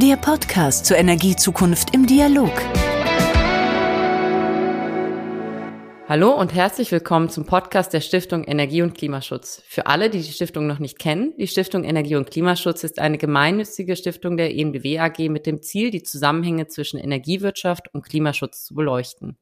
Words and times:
Der 0.00 0.16
Podcast 0.16 0.86
zur 0.86 0.96
Energiezukunft 0.96 1.92
im 1.92 2.06
Dialog. 2.06 2.52
Hallo 6.08 6.38
und 6.38 6.54
herzlich 6.54 6.92
willkommen 6.92 7.30
zum 7.30 7.46
Podcast 7.46 7.92
der 7.92 8.00
Stiftung 8.00 8.44
Energie 8.44 8.82
und 8.82 8.94
Klimaschutz. 8.96 9.60
Für 9.66 9.86
alle, 9.86 10.08
die 10.08 10.22
die 10.22 10.30
Stiftung 10.30 10.68
noch 10.68 10.78
nicht 10.78 11.00
kennen, 11.00 11.34
die 11.36 11.48
Stiftung 11.48 11.82
Energie 11.82 12.14
und 12.14 12.30
Klimaschutz 12.30 12.84
ist 12.84 13.00
eine 13.00 13.18
gemeinnützige 13.18 13.96
Stiftung 13.96 14.36
der 14.36 14.54
ENBW 14.54 15.00
AG 15.00 15.28
mit 15.30 15.46
dem 15.46 15.62
Ziel, 15.62 15.90
die 15.90 16.04
Zusammenhänge 16.04 16.68
zwischen 16.68 17.00
Energiewirtschaft 17.00 17.92
und 17.92 18.04
Klimaschutz 18.04 18.66
zu 18.66 18.76
beleuchten. 18.76 19.36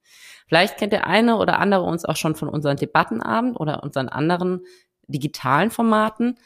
Vielleicht 0.48 0.78
kennt 0.78 0.94
der 0.94 1.06
eine 1.06 1.36
oder 1.36 1.58
andere 1.58 1.82
uns 1.82 2.06
auch 2.06 2.16
schon 2.16 2.34
von 2.34 2.48
unseren 2.48 2.78
Debattenabend 2.78 3.60
oder 3.60 3.82
unseren 3.82 4.08
anderen 4.08 4.62
digitalen 5.06 5.70
Formaten 5.70 6.38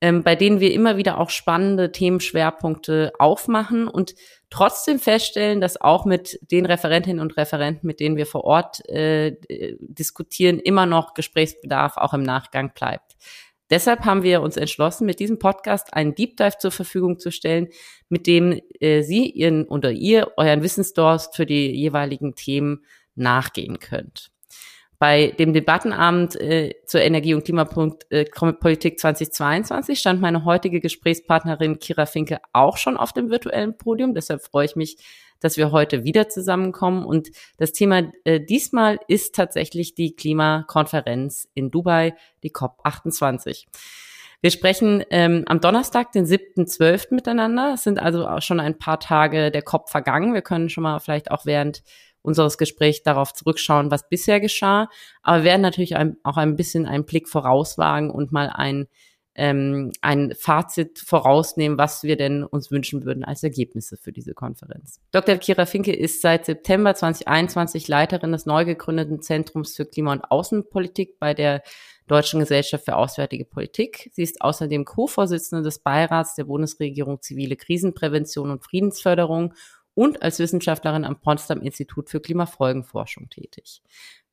ähm, 0.00 0.22
bei 0.22 0.36
denen 0.36 0.60
wir 0.60 0.72
immer 0.72 0.96
wieder 0.96 1.18
auch 1.18 1.30
spannende 1.30 1.90
Themenschwerpunkte 1.90 3.12
aufmachen 3.18 3.88
und 3.88 4.14
trotzdem 4.50 4.98
feststellen, 4.98 5.60
dass 5.60 5.80
auch 5.80 6.04
mit 6.04 6.38
den 6.50 6.66
Referentinnen 6.66 7.20
und 7.20 7.36
Referenten, 7.36 7.86
mit 7.86 8.00
denen 8.00 8.16
wir 8.16 8.26
vor 8.26 8.44
Ort 8.44 8.86
äh, 8.88 9.36
diskutieren, 9.80 10.58
immer 10.58 10.86
noch 10.86 11.14
Gesprächsbedarf 11.14 11.96
auch 11.96 12.12
im 12.12 12.22
Nachgang 12.22 12.72
bleibt. 12.74 13.16
Deshalb 13.70 14.04
haben 14.04 14.22
wir 14.22 14.42
uns 14.42 14.56
entschlossen, 14.56 15.06
mit 15.06 15.18
diesem 15.18 15.38
Podcast 15.38 15.92
einen 15.92 16.14
Deep 16.14 16.36
Dive 16.36 16.58
zur 16.58 16.70
Verfügung 16.70 17.18
zu 17.18 17.32
stellen, 17.32 17.68
mit 18.08 18.26
dem 18.26 18.60
äh, 18.78 19.02
Sie 19.02 19.28
Ihren 19.30 19.66
oder 19.66 19.90
ihr 19.90 20.32
euren 20.36 20.62
Wissensdurst 20.62 21.34
für 21.34 21.46
die 21.46 21.72
jeweiligen 21.72 22.34
Themen 22.36 22.84
nachgehen 23.16 23.80
könnt. 23.80 24.30
Bei 24.98 25.28
dem 25.38 25.52
Debattenabend 25.52 26.40
äh, 26.40 26.74
zur 26.86 27.02
Energie- 27.02 27.34
und 27.34 27.44
Klimapolitik 27.44 28.94
äh, 28.94 28.96
2022 28.96 29.98
stand 29.98 30.20
meine 30.20 30.44
heutige 30.44 30.80
Gesprächspartnerin 30.80 31.78
Kira 31.78 32.06
Finke 32.06 32.38
auch 32.52 32.78
schon 32.78 32.96
auf 32.96 33.12
dem 33.12 33.28
virtuellen 33.28 33.76
Podium. 33.76 34.14
Deshalb 34.14 34.42
freue 34.42 34.64
ich 34.64 34.76
mich, 34.76 34.96
dass 35.40 35.58
wir 35.58 35.70
heute 35.70 36.04
wieder 36.04 36.30
zusammenkommen. 36.30 37.04
Und 37.04 37.28
das 37.58 37.72
Thema 37.72 38.10
äh, 38.24 38.40
diesmal 38.40 38.98
ist 39.06 39.34
tatsächlich 39.34 39.94
die 39.94 40.16
Klimakonferenz 40.16 41.48
in 41.52 41.70
Dubai, 41.70 42.14
die 42.42 42.50
COP28. 42.50 43.66
Wir 44.40 44.50
sprechen 44.50 45.04
ähm, 45.10 45.44
am 45.46 45.60
Donnerstag, 45.60 46.12
den 46.12 46.26
7.12. 46.26 47.14
miteinander. 47.14 47.72
Es 47.74 47.82
sind 47.82 47.98
also 47.98 48.26
auch 48.28 48.42
schon 48.42 48.60
ein 48.60 48.78
paar 48.78 49.00
Tage 49.00 49.50
der 49.50 49.62
COP 49.62 49.88
vergangen. 49.90 50.34
Wir 50.34 50.42
können 50.42 50.68
schon 50.68 50.82
mal 50.82 51.00
vielleicht 51.00 51.30
auch 51.30 51.46
während 51.46 51.82
unseres 52.26 52.58
Gesprächs 52.58 53.02
darauf 53.02 53.32
zurückschauen, 53.32 53.90
was 53.90 54.08
bisher 54.08 54.40
geschah. 54.40 54.88
Aber 55.22 55.38
wir 55.38 55.44
werden 55.44 55.62
natürlich 55.62 55.96
auch 55.96 56.36
ein 56.36 56.56
bisschen 56.56 56.86
einen 56.86 57.04
Blick 57.04 57.28
vorauswagen 57.28 58.10
und 58.10 58.32
mal 58.32 58.48
ein, 58.48 58.88
ähm, 59.34 59.92
ein 60.00 60.34
Fazit 60.36 60.98
vorausnehmen, 60.98 61.78
was 61.78 62.02
wir 62.02 62.16
denn 62.16 62.42
uns 62.42 62.70
wünschen 62.70 63.04
würden 63.04 63.24
als 63.24 63.42
Ergebnisse 63.42 63.96
für 63.96 64.12
diese 64.12 64.34
Konferenz. 64.34 65.00
Dr. 65.12 65.36
Kira 65.36 65.66
Finke 65.66 65.94
ist 65.94 66.20
seit 66.20 66.46
September 66.46 66.94
2021 66.94 67.88
Leiterin 67.88 68.32
des 68.32 68.46
neu 68.46 68.64
gegründeten 68.64 69.22
Zentrums 69.22 69.76
für 69.76 69.86
Klima- 69.86 70.12
und 70.12 70.24
Außenpolitik 70.24 71.18
bei 71.18 71.34
der 71.34 71.62
Deutschen 72.06 72.40
Gesellschaft 72.40 72.84
für 72.84 72.96
Auswärtige 72.96 73.44
Politik. 73.44 74.10
Sie 74.12 74.22
ist 74.22 74.40
außerdem 74.40 74.84
Co-Vorsitzende 74.84 75.64
des 75.64 75.80
Beirats 75.80 76.36
der 76.36 76.44
Bundesregierung 76.44 77.20
Zivile 77.20 77.56
Krisenprävention 77.56 78.50
und 78.50 78.64
Friedensförderung 78.64 79.54
und 79.96 80.22
als 80.22 80.38
Wissenschaftlerin 80.38 81.04
am 81.04 81.20
Potsdam 81.20 81.62
Institut 81.62 82.10
für 82.10 82.20
Klimafolgenforschung 82.20 83.30
tätig. 83.30 83.82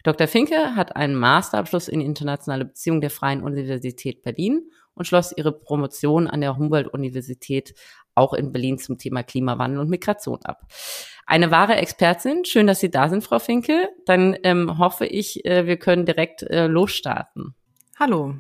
Dr. 0.04 0.28
Finke 0.28 0.76
hat 0.76 0.98
einen 0.98 1.16
Masterabschluss 1.16 1.88
in 1.88 2.02
internationale 2.02 2.66
Beziehungen 2.66 3.00
der 3.00 3.10
Freien 3.10 3.42
Universität 3.42 4.22
Berlin 4.22 4.70
und 4.94 5.06
schloss 5.06 5.34
ihre 5.36 5.54
Promotion 5.54 6.28
an 6.28 6.42
der 6.42 6.58
Humboldt-Universität 6.58 7.74
auch 8.14 8.34
in 8.34 8.52
Berlin 8.52 8.78
zum 8.78 8.98
Thema 8.98 9.24
Klimawandel 9.24 9.80
und 9.80 9.90
Migration 9.90 10.40
ab. 10.44 10.68
Eine 11.26 11.50
wahre 11.50 11.78
Expertin. 11.78 12.44
Schön, 12.44 12.68
dass 12.68 12.82
Sie 12.82 12.92
da 12.92 13.08
sind, 13.08 13.24
Frau 13.24 13.40
Finke. 13.40 13.90
Dann 14.06 14.38
ähm, 14.44 14.78
hoffe 14.78 15.06
ich, 15.06 15.46
äh, 15.46 15.66
wir 15.66 15.78
können 15.78 16.06
direkt 16.06 16.44
äh, 16.44 16.68
losstarten. 16.68 17.56
Hallo. 17.98 18.36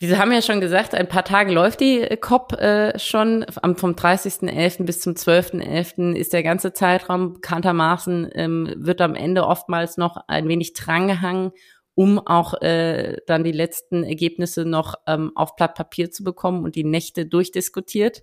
Sie 0.00 0.16
haben 0.16 0.30
ja 0.30 0.42
schon 0.42 0.60
gesagt, 0.60 0.94
ein 0.94 1.08
paar 1.08 1.24
Tage 1.24 1.52
läuft 1.52 1.80
die 1.80 2.06
COP 2.20 2.52
äh, 2.52 2.96
schon. 3.00 3.44
Am, 3.62 3.74
vom 3.74 3.94
30.11. 3.94 4.84
bis 4.84 5.00
zum 5.00 5.14
12.11. 5.14 6.14
ist 6.14 6.32
der 6.32 6.44
ganze 6.44 6.72
Zeitraum 6.72 7.34
bekanntermaßen, 7.34 8.30
ähm, 8.34 8.72
wird 8.76 9.00
am 9.00 9.16
Ende 9.16 9.44
oftmals 9.44 9.96
noch 9.96 10.16
ein 10.28 10.46
wenig 10.46 10.74
drangehangen, 10.74 11.50
um 11.94 12.24
auch 12.24 12.54
äh, 12.62 13.16
dann 13.26 13.42
die 13.42 13.50
letzten 13.50 14.04
Ergebnisse 14.04 14.64
noch 14.64 14.94
ähm, 15.08 15.32
auf 15.34 15.56
Blatt 15.56 15.74
Papier 15.74 16.12
zu 16.12 16.22
bekommen 16.22 16.62
und 16.62 16.76
die 16.76 16.84
Nächte 16.84 17.26
durchdiskutiert. 17.26 18.22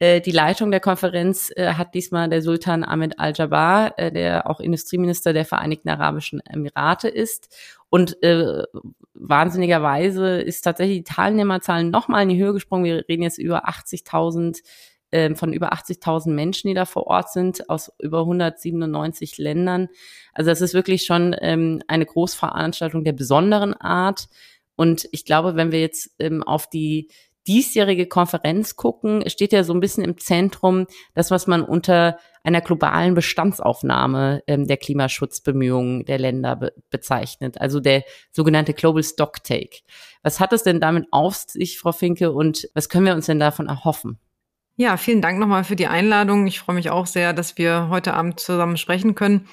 Äh, 0.00 0.20
die 0.20 0.32
Leitung 0.32 0.70
der 0.70 0.80
Konferenz 0.80 1.50
äh, 1.56 1.74
hat 1.74 1.94
diesmal 1.94 2.28
der 2.28 2.42
Sultan 2.42 2.84
Ahmed 2.84 3.18
Al-Jabbar, 3.18 3.98
äh, 3.98 4.10
der 4.12 4.50
auch 4.50 4.60
Industrieminister 4.60 5.32
der 5.32 5.44
Vereinigten 5.44 5.88
Arabischen 5.88 6.40
Emirate 6.40 7.08
ist. 7.08 7.54
Und 7.90 8.22
äh, 8.22 8.62
wahnsinnigerweise 9.14 10.40
ist 10.40 10.62
tatsächlich 10.62 10.98
die 10.98 11.12
Teilnehmerzahl 11.12 11.84
nochmal 11.84 12.22
in 12.22 12.28
die 12.30 12.42
Höhe 12.42 12.52
gesprungen. 12.52 12.84
Wir 12.84 13.04
reden 13.08 13.24
jetzt 13.24 13.38
über 13.38 13.68
80.000 13.68 14.62
äh, 15.10 15.34
von 15.34 15.52
über 15.52 15.72
80.000 15.72 16.30
Menschen, 16.30 16.68
die 16.68 16.74
da 16.74 16.84
vor 16.84 17.08
Ort 17.08 17.32
sind, 17.32 17.68
aus 17.68 17.92
über 17.98 18.20
197 18.20 19.38
Ländern. 19.38 19.88
Also 20.32 20.50
das 20.50 20.60
ist 20.60 20.72
wirklich 20.72 21.04
schon 21.04 21.34
ähm, 21.40 21.82
eine 21.88 22.06
Großveranstaltung 22.06 23.04
der 23.04 23.12
besonderen 23.12 23.74
Art. 23.74 24.28
Und 24.76 25.08
ich 25.10 25.24
glaube, 25.24 25.56
wenn 25.56 25.72
wir 25.72 25.80
jetzt 25.80 26.14
ähm, 26.20 26.42
auf 26.44 26.70
die 26.70 27.08
diesjährige 27.50 28.06
Konferenz 28.06 28.76
gucken, 28.76 29.28
steht 29.28 29.52
ja 29.52 29.64
so 29.64 29.74
ein 29.74 29.80
bisschen 29.80 30.04
im 30.04 30.18
Zentrum 30.18 30.86
das, 31.14 31.32
was 31.32 31.48
man 31.48 31.62
unter 31.62 32.16
einer 32.44 32.60
globalen 32.60 33.14
Bestandsaufnahme 33.14 34.44
ähm, 34.46 34.68
der 34.68 34.76
Klimaschutzbemühungen 34.76 36.04
der 36.04 36.18
Länder 36.18 36.54
be 36.54 36.72
bezeichnet, 36.90 37.60
also 37.60 37.80
der 37.80 38.04
sogenannte 38.30 38.72
Global 38.72 39.02
Stocktake. 39.02 39.80
Was 40.22 40.38
hat 40.38 40.52
es 40.52 40.62
denn 40.62 40.80
damit 40.80 41.06
auf 41.10 41.34
sich, 41.34 41.80
Frau 41.80 41.90
Finke, 41.90 42.30
und 42.30 42.68
was 42.74 42.88
können 42.88 43.06
wir 43.06 43.14
uns 43.14 43.26
denn 43.26 43.40
davon 43.40 43.66
erhoffen? 43.66 44.20
Ja, 44.76 44.96
vielen 44.96 45.20
Dank 45.20 45.40
nochmal 45.40 45.64
für 45.64 45.76
die 45.76 45.88
Einladung. 45.88 46.46
Ich 46.46 46.60
freue 46.60 46.76
mich 46.76 46.88
auch 46.90 47.06
sehr, 47.06 47.32
dass 47.32 47.58
wir 47.58 47.88
heute 47.90 48.14
Abend 48.14 48.38
zusammen 48.38 48.76
sprechen 48.76 49.16
können. 49.16 49.48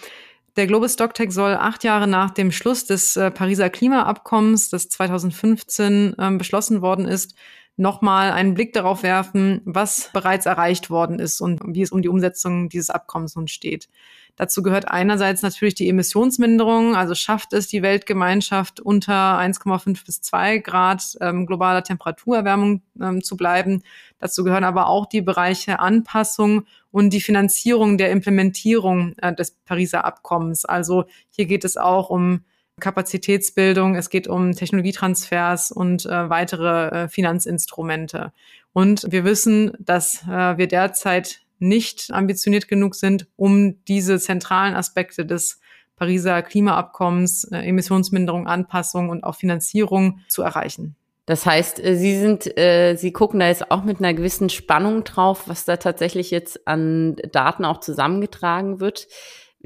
Der 0.55 0.67
Global 0.67 0.87
Stocktake 0.89 1.31
soll 1.31 1.55
acht 1.55 1.83
Jahre 1.83 2.07
nach 2.07 2.29
dem 2.29 2.51
Schluss 2.51 2.85
des 2.85 3.17
äh, 3.17 3.31
Pariser 3.31 3.69
Klimaabkommens, 3.69 4.69
das 4.69 4.87
2015 4.87 6.15
äh, 6.17 6.31
beschlossen 6.37 6.81
worden 6.81 7.05
ist, 7.05 7.35
nochmal 7.77 8.31
einen 8.31 8.55
Blick 8.55 8.73
darauf 8.73 9.03
werfen, 9.03 9.61
was 9.63 10.09
bereits 10.11 10.47
erreicht 10.47 10.89
worden 10.89 11.19
ist 11.19 11.39
und 11.39 11.61
wie 11.63 11.83
es 11.83 11.91
um 11.91 12.01
die 12.01 12.09
Umsetzung 12.09 12.69
dieses 12.69 12.89
Abkommens 12.89 13.35
nun 13.35 13.47
steht. 13.47 13.87
Dazu 14.35 14.61
gehört 14.61 14.87
einerseits 14.87 15.41
natürlich 15.41 15.73
die 15.73 15.89
Emissionsminderung, 15.89 16.95
also 16.95 17.15
schafft 17.15 17.53
es 17.53 17.67
die 17.67 17.81
Weltgemeinschaft 17.81 18.79
unter 18.79 19.39
1,5 19.39 20.05
bis 20.05 20.21
2 20.21 20.59
Grad 20.59 21.17
ähm, 21.21 21.47
globaler 21.47 21.83
Temperaturerwärmung 21.83 22.83
ähm, 23.01 23.23
zu 23.23 23.35
bleiben. 23.35 23.81
Dazu 24.19 24.43
gehören 24.43 24.63
aber 24.63 24.87
auch 24.87 25.07
die 25.07 25.21
Bereiche 25.21 25.79
Anpassung 25.79 26.65
und 26.91 27.11
die 27.13 27.21
Finanzierung 27.21 27.97
der 27.97 28.11
Implementierung 28.11 29.15
äh, 29.17 29.33
des 29.33 29.51
Pariser 29.65 30.05
Abkommens. 30.05 30.65
Also 30.65 31.05
hier 31.29 31.45
geht 31.45 31.65
es 31.65 31.77
auch 31.77 32.11
um 32.11 32.41
Kapazitätsbildung, 32.79 33.95
es 33.95 34.09
geht 34.09 34.27
um 34.27 34.53
Technologietransfers 34.53 35.71
und 35.71 36.05
äh, 36.05 36.29
weitere 36.29 36.87
äh, 36.87 37.09
Finanzinstrumente. 37.09 38.31
Und 38.73 39.05
wir 39.09 39.23
wissen, 39.23 39.73
dass 39.79 40.23
äh, 40.23 40.57
wir 40.57 40.67
derzeit 40.67 41.41
nicht 41.59 42.11
ambitioniert 42.11 42.67
genug 42.67 42.95
sind, 42.95 43.27
um 43.35 43.83
diese 43.85 44.19
zentralen 44.19 44.75
Aspekte 44.75 45.25
des 45.25 45.59
Pariser 45.95 46.43
Klimaabkommens, 46.43 47.45
äh, 47.45 47.57
Emissionsminderung, 47.59 48.47
Anpassung 48.47 49.09
und 49.09 49.23
auch 49.23 49.35
Finanzierung 49.35 50.19
zu 50.27 50.43
erreichen. 50.43 50.95
Das 51.25 51.45
heißt, 51.45 51.83
äh, 51.83 51.95
Sie 51.95 52.17
sind, 52.17 52.57
äh, 52.57 52.95
Sie 52.95 53.11
gucken 53.11 53.39
da 53.39 53.47
jetzt 53.47 53.69
auch 53.69 53.83
mit 53.83 53.99
einer 53.99 54.13
gewissen 54.13 54.49
Spannung 54.49 55.03
drauf, 55.03 55.47
was 55.47 55.65
da 55.65 55.77
tatsächlich 55.77 56.31
jetzt 56.31 56.67
an 56.67 57.17
Daten 57.31 57.65
auch 57.65 57.79
zusammengetragen 57.79 58.79
wird. 58.79 59.07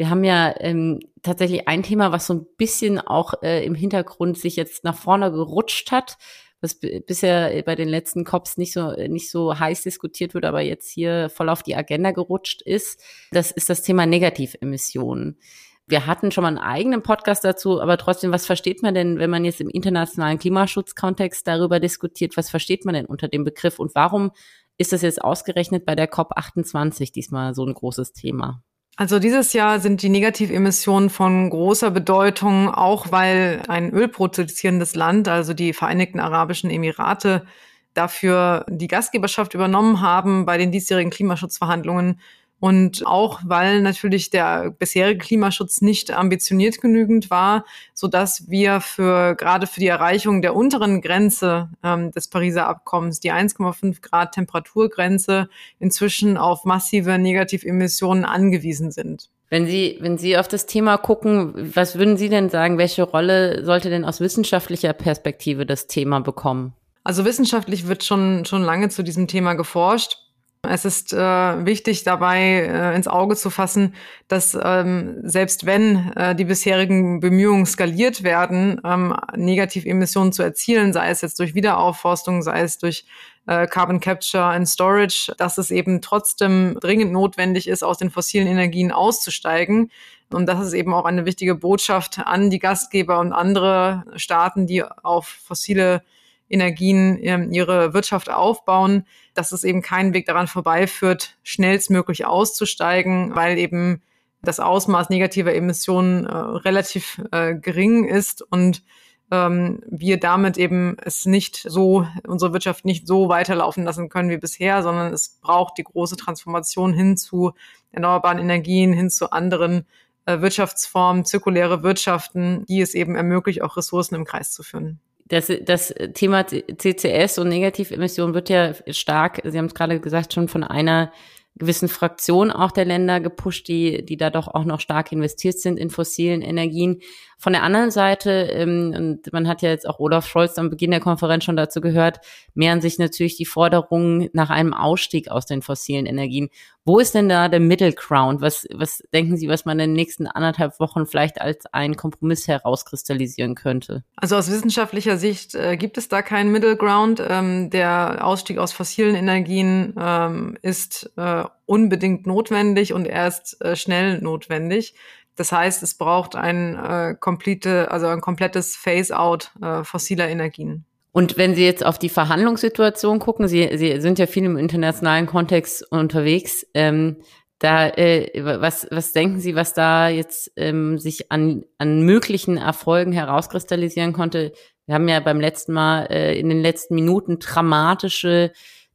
Wir 0.01 0.09
haben 0.09 0.23
ja 0.23 0.55
ähm, 0.57 0.99
tatsächlich 1.21 1.67
ein 1.67 1.83
Thema, 1.83 2.11
was 2.11 2.25
so 2.25 2.33
ein 2.33 2.47
bisschen 2.57 2.97
auch 2.97 3.35
äh, 3.43 3.63
im 3.63 3.75
Hintergrund 3.75 4.35
sich 4.35 4.55
jetzt 4.55 4.83
nach 4.83 4.95
vorne 4.97 5.31
gerutscht 5.31 5.91
hat, 5.91 6.17
was 6.59 6.79
bisher 6.79 7.61
bei 7.61 7.75
den 7.75 7.87
letzten 7.87 8.25
COPs 8.25 8.57
nicht 8.57 8.73
so 8.73 8.93
nicht 8.93 9.29
so 9.29 9.59
heiß 9.59 9.83
diskutiert 9.83 10.33
wird, 10.33 10.45
aber 10.45 10.61
jetzt 10.61 10.89
hier 10.89 11.29
voll 11.29 11.49
auf 11.49 11.61
die 11.61 11.75
Agenda 11.75 12.09
gerutscht 12.09 12.63
ist. 12.63 12.99
Das 13.29 13.51
ist 13.51 13.69
das 13.69 13.83
Thema 13.83 14.07
Negativemissionen. 14.07 15.37
Wir 15.85 16.07
hatten 16.07 16.31
schon 16.31 16.41
mal 16.41 16.47
einen 16.47 16.57
eigenen 16.57 17.03
Podcast 17.03 17.43
dazu, 17.43 17.79
aber 17.79 17.99
trotzdem, 17.99 18.31
was 18.31 18.47
versteht 18.47 18.81
man 18.81 18.95
denn, 18.95 19.19
wenn 19.19 19.29
man 19.29 19.45
jetzt 19.45 19.61
im 19.61 19.69
internationalen 19.69 20.39
Klimaschutzkontext 20.39 21.45
darüber 21.45 21.79
diskutiert, 21.79 22.37
was 22.37 22.49
versteht 22.49 22.85
man 22.85 22.95
denn 22.95 23.05
unter 23.05 23.27
dem 23.27 23.43
Begriff 23.43 23.77
und 23.77 23.93
warum 23.93 24.31
ist 24.79 24.93
das 24.93 25.03
jetzt 25.03 25.21
ausgerechnet 25.21 25.85
bei 25.85 25.93
der 25.93 26.07
COP 26.07 26.31
28 26.35 27.11
diesmal 27.11 27.53
so 27.53 27.63
ein 27.63 27.75
großes 27.75 28.13
Thema? 28.13 28.63
Also 28.97 29.19
dieses 29.19 29.53
Jahr 29.53 29.79
sind 29.79 30.01
die 30.01 30.09
Negativemissionen 30.09 31.09
von 31.09 31.49
großer 31.49 31.91
Bedeutung, 31.91 32.69
auch 32.69 33.11
weil 33.11 33.63
ein 33.67 33.91
ölproduzierendes 33.91 34.95
Land, 34.95 35.27
also 35.27 35.53
die 35.53 35.73
Vereinigten 35.73 36.19
Arabischen 36.19 36.69
Emirate, 36.69 37.45
dafür 37.93 38.65
die 38.69 38.87
Gastgeberschaft 38.87 39.53
übernommen 39.53 40.01
haben 40.01 40.45
bei 40.45 40.57
den 40.57 40.71
diesjährigen 40.71 41.11
Klimaschutzverhandlungen 41.11 42.19
und 42.61 43.07
auch 43.07 43.39
weil 43.43 43.81
natürlich 43.81 44.29
der 44.29 44.69
bisherige 44.69 45.17
Klimaschutz 45.17 45.81
nicht 45.81 46.11
ambitioniert 46.11 46.79
genügend 46.79 47.31
war, 47.31 47.65
so 47.95 48.07
dass 48.07 48.49
wir 48.51 48.81
für 48.81 49.33
gerade 49.33 49.65
für 49.65 49.79
die 49.79 49.87
Erreichung 49.87 50.43
der 50.43 50.55
unteren 50.55 51.01
Grenze 51.01 51.71
ähm, 51.83 52.11
des 52.11 52.27
Pariser 52.27 52.67
Abkommens, 52.67 53.19
die 53.19 53.33
1,5 53.33 54.01
Grad 54.01 54.33
Temperaturgrenze, 54.33 55.49
inzwischen 55.79 56.37
auf 56.37 56.63
massive 56.63 57.17
Negativemissionen 57.17 58.25
angewiesen 58.25 58.91
sind. 58.91 59.31
Wenn 59.49 59.65
Sie, 59.65 59.97
wenn 59.99 60.19
Sie 60.19 60.37
auf 60.37 60.47
das 60.47 60.67
Thema 60.67 60.97
gucken, 60.97 61.53
was 61.75 61.97
würden 61.97 62.15
Sie 62.15 62.29
denn 62.29 62.51
sagen, 62.51 62.77
welche 62.77 63.01
Rolle 63.01 63.65
sollte 63.65 63.89
denn 63.89 64.05
aus 64.05 64.19
wissenschaftlicher 64.19 64.93
Perspektive 64.93 65.65
das 65.65 65.87
Thema 65.87 66.19
bekommen? 66.19 66.73
Also 67.03 67.25
wissenschaftlich 67.25 67.87
wird 67.87 68.03
schon, 68.03 68.45
schon 68.45 68.61
lange 68.61 68.89
zu 68.89 69.01
diesem 69.01 69.27
Thema 69.27 69.55
geforscht. 69.55 70.19
Es 70.63 70.85
ist 70.85 71.11
äh, 71.11 71.17
wichtig 71.65 72.03
dabei 72.03 72.39
äh, 72.39 72.95
ins 72.95 73.07
Auge 73.07 73.35
zu 73.35 73.49
fassen, 73.49 73.95
dass 74.27 74.55
ähm, 74.61 75.17
selbst 75.23 75.65
wenn 75.65 76.11
äh, 76.15 76.35
die 76.35 76.45
bisherigen 76.45 77.19
Bemühungen 77.19 77.65
skaliert 77.65 78.21
werden, 78.21 78.79
ähm, 78.83 79.15
Negativemissionen 79.35 80.31
zu 80.33 80.43
erzielen, 80.43 80.93
sei 80.93 81.09
es 81.09 81.21
jetzt 81.21 81.39
durch 81.39 81.55
Wiederaufforstung, 81.55 82.43
sei 82.43 82.61
es 82.61 82.77
durch 82.77 83.05
äh, 83.47 83.65
Carbon 83.65 83.99
Capture 83.99 84.43
and 84.43 84.67
Storage, 84.67 85.33
dass 85.39 85.57
es 85.57 85.71
eben 85.71 85.99
trotzdem 85.99 86.77
dringend 86.79 87.11
notwendig 87.11 87.67
ist, 87.67 87.83
aus 87.83 87.97
den 87.97 88.11
fossilen 88.11 88.47
Energien 88.47 88.91
auszusteigen. 88.91 89.89
Und 90.31 90.45
das 90.45 90.63
ist 90.63 90.73
eben 90.73 90.93
auch 90.93 91.05
eine 91.05 91.25
wichtige 91.25 91.55
Botschaft 91.55 92.19
an 92.19 92.51
die 92.51 92.59
Gastgeber 92.59 93.19
und 93.19 93.33
andere 93.33 94.05
Staaten, 94.15 94.67
die 94.67 94.83
auf 94.83 95.27
fossile 95.27 96.03
Energien 96.51 97.17
ähm, 97.21 97.51
ihre 97.51 97.95
Wirtschaft 97.95 98.29
aufbauen, 98.29 99.05
dass 99.33 99.51
es 99.51 99.63
eben 99.63 99.81
keinen 99.81 100.13
Weg 100.13 100.25
daran 100.25 100.47
vorbeiführt, 100.47 101.37
schnellstmöglich 101.43 102.25
auszusteigen, 102.25 103.35
weil 103.35 103.57
eben 103.57 104.01
das 104.41 104.59
Ausmaß 104.59 105.09
negativer 105.09 105.53
Emissionen 105.53 106.25
äh, 106.25 106.35
relativ 106.35 107.21
äh, 107.31 107.55
gering 107.55 108.05
ist 108.05 108.41
und 108.41 108.83
ähm, 109.29 109.81
wir 109.89 110.19
damit 110.19 110.57
eben 110.57 110.97
es 111.03 111.25
nicht 111.25 111.55
so, 111.55 112.07
unsere 112.27 112.51
Wirtschaft 112.51 112.83
nicht 112.83 113.07
so 113.07 113.29
weiterlaufen 113.29 113.83
lassen 113.83 114.09
können 114.09 114.29
wie 114.29 114.37
bisher, 114.37 114.83
sondern 114.83 115.13
es 115.13 115.39
braucht 115.41 115.77
die 115.77 115.83
große 115.83 116.17
Transformation 116.17 116.93
hin 116.93 117.17
zu 117.17 117.53
erneuerbaren 117.91 118.39
Energien, 118.39 118.93
hin 118.93 119.09
zu 119.09 119.31
anderen 119.31 119.85
äh, 120.25 120.41
Wirtschaftsformen, 120.41 121.23
zirkuläre 121.23 121.83
Wirtschaften, 121.83 122.65
die 122.65 122.81
es 122.81 122.93
eben 122.93 123.15
ermöglicht, 123.15 123.61
auch 123.61 123.77
Ressourcen 123.77 124.15
im 124.15 124.25
Kreis 124.25 124.51
zu 124.51 124.63
führen 124.63 124.99
das, 125.31 125.49
das 125.63 125.93
Thema 126.13 126.45
CCS 126.45 127.39
und 127.39 127.47
Negativemissionen 127.47 128.35
wird 128.35 128.49
ja 128.49 128.73
stark, 128.89 129.41
Sie 129.45 129.57
haben 129.57 129.67
es 129.67 129.73
gerade 129.73 129.99
gesagt, 130.01 130.33
schon 130.33 130.49
von 130.49 130.65
einer 130.65 131.13
gewissen 131.55 131.87
Fraktion 131.87 132.51
auch 132.51 132.71
der 132.71 132.85
Länder 132.85 133.19
gepusht, 133.21 133.67
die, 133.67 134.05
die 134.05 134.17
da 134.17 134.29
doch 134.29 134.49
auch 134.49 134.65
noch 134.65 134.81
stark 134.81 135.11
investiert 135.11 135.59
sind 135.59 135.77
in 135.77 135.89
fossilen 135.89 136.41
Energien. 136.41 137.01
Von 137.41 137.53
der 137.53 137.63
anderen 137.63 137.89
Seite, 137.89 138.29
ähm, 138.51 138.93
und 138.95 139.33
man 139.33 139.47
hat 139.47 139.63
ja 139.63 139.69
jetzt 139.69 139.89
auch 139.89 139.97
Olaf 139.97 140.27
Scholz 140.27 140.59
am 140.59 140.69
Beginn 140.69 140.91
der 140.91 140.99
Konferenz 140.99 141.43
schon 141.43 141.55
dazu 141.55 141.81
gehört, 141.81 142.19
mehren 142.53 142.81
sich 142.81 142.99
natürlich 142.99 143.35
die 143.35 143.47
Forderungen 143.47 144.29
nach 144.33 144.51
einem 144.51 144.75
Ausstieg 144.75 145.27
aus 145.31 145.47
den 145.47 145.63
fossilen 145.63 146.05
Energien. 146.05 146.49
Wo 146.85 146.99
ist 146.99 147.15
denn 147.15 147.29
da 147.29 147.47
der 147.47 147.59
Middle 147.59 147.93
Ground? 147.93 148.41
Was, 148.41 148.67
was 148.71 149.01
denken 149.11 149.37
Sie, 149.37 149.47
was 149.47 149.65
man 149.65 149.79
in 149.79 149.89
den 149.89 149.93
nächsten 149.93 150.27
anderthalb 150.27 150.79
Wochen 150.79 151.07
vielleicht 151.07 151.41
als 151.41 151.65
einen 151.73 151.95
Kompromiss 151.95 152.47
herauskristallisieren 152.47 153.55
könnte? 153.55 154.03
Also 154.17 154.35
aus 154.35 154.51
wissenschaftlicher 154.51 155.17
Sicht 155.17 155.55
äh, 155.55 155.77
gibt 155.77 155.97
es 155.97 156.09
da 156.09 156.21
keinen 156.21 156.51
Middle 156.51 156.77
Ground. 156.77 157.23
Ähm, 157.27 157.71
der 157.71 158.19
Ausstieg 158.23 158.59
aus 158.59 158.71
fossilen 158.71 159.15
Energien 159.15 159.95
ähm, 159.99 160.57
ist 160.61 161.11
äh, 161.17 161.45
unbedingt 161.65 162.27
notwendig 162.27 162.93
und 162.93 163.07
er 163.07 163.27
ist 163.27 163.59
äh, 163.61 163.75
schnell 163.75 164.19
notwendig. 164.21 164.93
Das 165.35 165.51
heißt, 165.51 165.81
es 165.83 165.97
braucht 165.97 166.35
ein 166.35 166.75
äh, 166.75 167.15
komplette, 167.19 167.89
also 167.91 168.07
ein 168.07 168.21
komplettes 168.21 168.75
Phase-out 168.75 169.51
äh, 169.61 169.83
fossiler 169.83 170.27
Energien. 170.27 170.85
Und 171.13 171.37
wenn 171.37 171.55
Sie 171.55 171.65
jetzt 171.65 171.85
auf 171.85 171.99
die 171.99 172.09
Verhandlungssituation 172.09 173.19
gucken, 173.19 173.47
Sie, 173.47 173.69
Sie 173.75 173.99
sind 173.99 174.19
ja 174.19 174.27
viel 174.27 174.45
im 174.45 174.57
internationalen 174.57 175.25
Kontext 175.25 175.89
unterwegs. 175.91 176.65
Ähm, 176.73 177.17
da, 177.59 177.89
äh, 177.89 178.31
was, 178.61 178.87
was 178.89 179.11
denken 179.11 179.39
Sie, 179.39 179.55
was 179.55 179.73
da 179.73 180.07
jetzt 180.09 180.51
ähm, 180.55 180.97
sich 180.97 181.31
an, 181.31 181.63
an 181.77 182.03
möglichen 182.03 182.57
Erfolgen 182.57 183.11
herauskristallisieren 183.11 184.13
konnte? 184.13 184.53
Wir 184.85 184.95
haben 184.95 185.07
ja 185.07 185.19
beim 185.19 185.39
letzten 185.39 185.73
Mal 185.73 186.05
äh, 186.09 186.39
in 186.39 186.49
den 186.49 186.61
letzten 186.61 186.95
Minuten 186.95 187.39
dramatische 187.39 188.51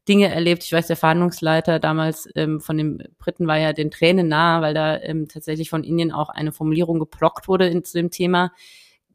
Dinge 0.07 0.33
erlebt. 0.33 0.63
Ich 0.63 0.71
weiß, 0.71 0.87
der 0.87 0.95
Verhandlungsleiter 0.95 1.79
damals 1.79 2.29
ähm, 2.35 2.59
von 2.61 2.77
den 2.77 3.03
Briten 3.19 3.47
war 3.47 3.57
ja 3.57 3.73
den 3.73 3.91
Tränen 3.91 4.27
nahe, 4.27 4.61
weil 4.61 4.73
da 4.73 4.99
ähm, 5.01 5.27
tatsächlich 5.27 5.69
von 5.69 5.83
Indien 5.83 6.11
auch 6.11 6.29
eine 6.29 6.51
Formulierung 6.51 6.99
geblockt 6.99 7.47
wurde 7.47 7.67
in, 7.67 7.83
zu 7.83 7.97
dem 7.97 8.11
Thema. 8.11 8.51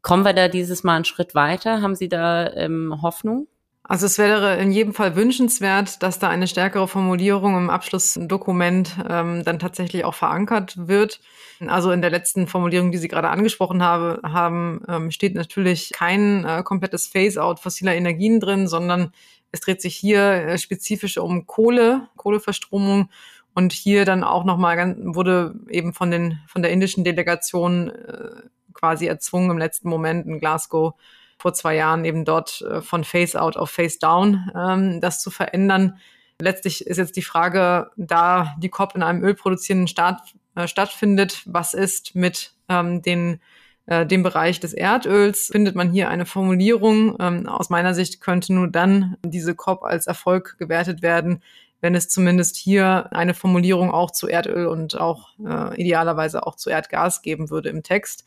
Kommen 0.01 0.23
wir 0.23 0.33
da 0.33 0.47
dieses 0.47 0.83
Mal 0.83 0.95
einen 0.95 1.05
Schritt 1.05 1.33
weiter? 1.35 1.81
Haben 1.81 1.95
Sie 1.95 2.09
da 2.09 2.51
ähm, 2.53 3.01
Hoffnung? 3.01 3.47
Also 3.85 4.05
es 4.05 4.17
wäre 4.17 4.57
in 4.61 4.71
jedem 4.71 4.93
Fall 4.93 5.17
wünschenswert, 5.17 6.01
dass 6.03 6.17
da 6.17 6.29
eine 6.29 6.47
stärkere 6.47 6.87
Formulierung 6.87 7.57
im 7.57 7.69
Abschlussdokument 7.69 8.95
ähm, 9.09 9.43
dann 9.43 9.59
tatsächlich 9.59 10.05
auch 10.05 10.13
verankert 10.13 10.87
wird. 10.87 11.19
Also 11.67 11.91
in 11.91 12.01
der 12.01 12.09
letzten 12.09 12.47
Formulierung, 12.47 12.91
die 12.91 12.97
Sie 12.97 13.09
gerade 13.09 13.29
angesprochen 13.29 13.83
habe, 13.83 14.21
haben, 14.23 14.81
ähm, 14.87 15.11
steht 15.11 15.35
natürlich 15.35 15.91
kein 15.91 16.45
äh, 16.45 16.63
komplettes 16.63 17.07
Phase-out 17.07 17.59
fossiler 17.59 17.93
Energien 17.93 18.39
drin, 18.39 18.69
sondern 18.69 19.11
es 19.53 19.61
dreht 19.61 19.81
sich 19.81 19.95
hier 19.95 20.19
äh, 20.19 20.57
spezifisch 20.57 21.17
um 21.17 21.47
Kohle, 21.47 22.09
Kohleverstromung 22.17 23.09
und 23.53 23.71
hier 23.71 24.03
dann 24.03 24.23
auch 24.23 24.43
nochmal 24.43 24.95
wurde 24.99 25.55
eben 25.69 25.93
von 25.93 26.11
den 26.11 26.39
von 26.47 26.63
der 26.63 26.71
indischen 26.71 27.03
Delegation 27.05 27.91
äh, 27.91 28.41
quasi 28.73 29.05
erzwungen 29.05 29.51
im 29.51 29.59
letzten 29.59 29.87
Moment 29.87 30.25
in 30.25 30.39
Glasgow 30.39 30.95
vor 31.37 31.53
zwei 31.53 31.75
Jahren 31.75 32.03
eben 32.03 32.25
dort 32.25 32.61
äh, 32.61 32.81
von 32.81 33.03
Face 33.03 33.35
Out 33.35 33.55
auf 33.55 33.69
Face 33.69 33.99
Down 33.99 34.51
ähm, 34.55 34.99
das 34.99 35.21
zu 35.21 35.29
verändern. 35.29 35.99
Letztlich 36.41 36.87
ist 36.87 36.97
jetzt 36.97 37.15
die 37.15 37.21
Frage, 37.21 37.91
da 37.95 38.55
die 38.57 38.69
COP 38.69 38.95
in 38.95 39.03
einem 39.03 39.23
ölproduzierenden 39.23 39.87
Staat 39.87 40.19
stattfindet, 40.65 41.43
was 41.45 41.73
ist 41.73 42.15
mit 42.15 42.53
ähm, 42.69 43.01
den 43.01 43.39
äh, 43.85 44.05
dem 44.05 44.23
Bereich 44.23 44.59
des 44.59 44.73
Erdöls 44.73 45.47
findet 45.51 45.75
man 45.75 45.91
hier 45.91 46.09
eine 46.09 46.25
Formulierung. 46.25 47.17
Ähm, 47.19 47.47
aus 47.47 47.69
meiner 47.69 47.93
Sicht 47.93 48.21
könnte 48.21 48.53
nur 48.53 48.69
dann 48.69 49.17
diese 49.25 49.55
COP 49.55 49.83
als 49.83 50.07
Erfolg 50.07 50.57
gewertet 50.57 51.01
werden, 51.01 51.41
wenn 51.81 51.95
es 51.95 52.07
zumindest 52.07 52.55
hier 52.55 53.11
eine 53.11 53.33
Formulierung 53.33 53.91
auch 53.91 54.11
zu 54.11 54.27
Erdöl 54.27 54.67
und 54.67 54.97
auch 54.97 55.29
äh, 55.45 55.79
idealerweise 55.79 56.47
auch 56.47 56.55
zu 56.55 56.69
Erdgas 56.69 57.21
geben 57.21 57.49
würde 57.49 57.69
im 57.69 57.83
Text. 57.83 58.25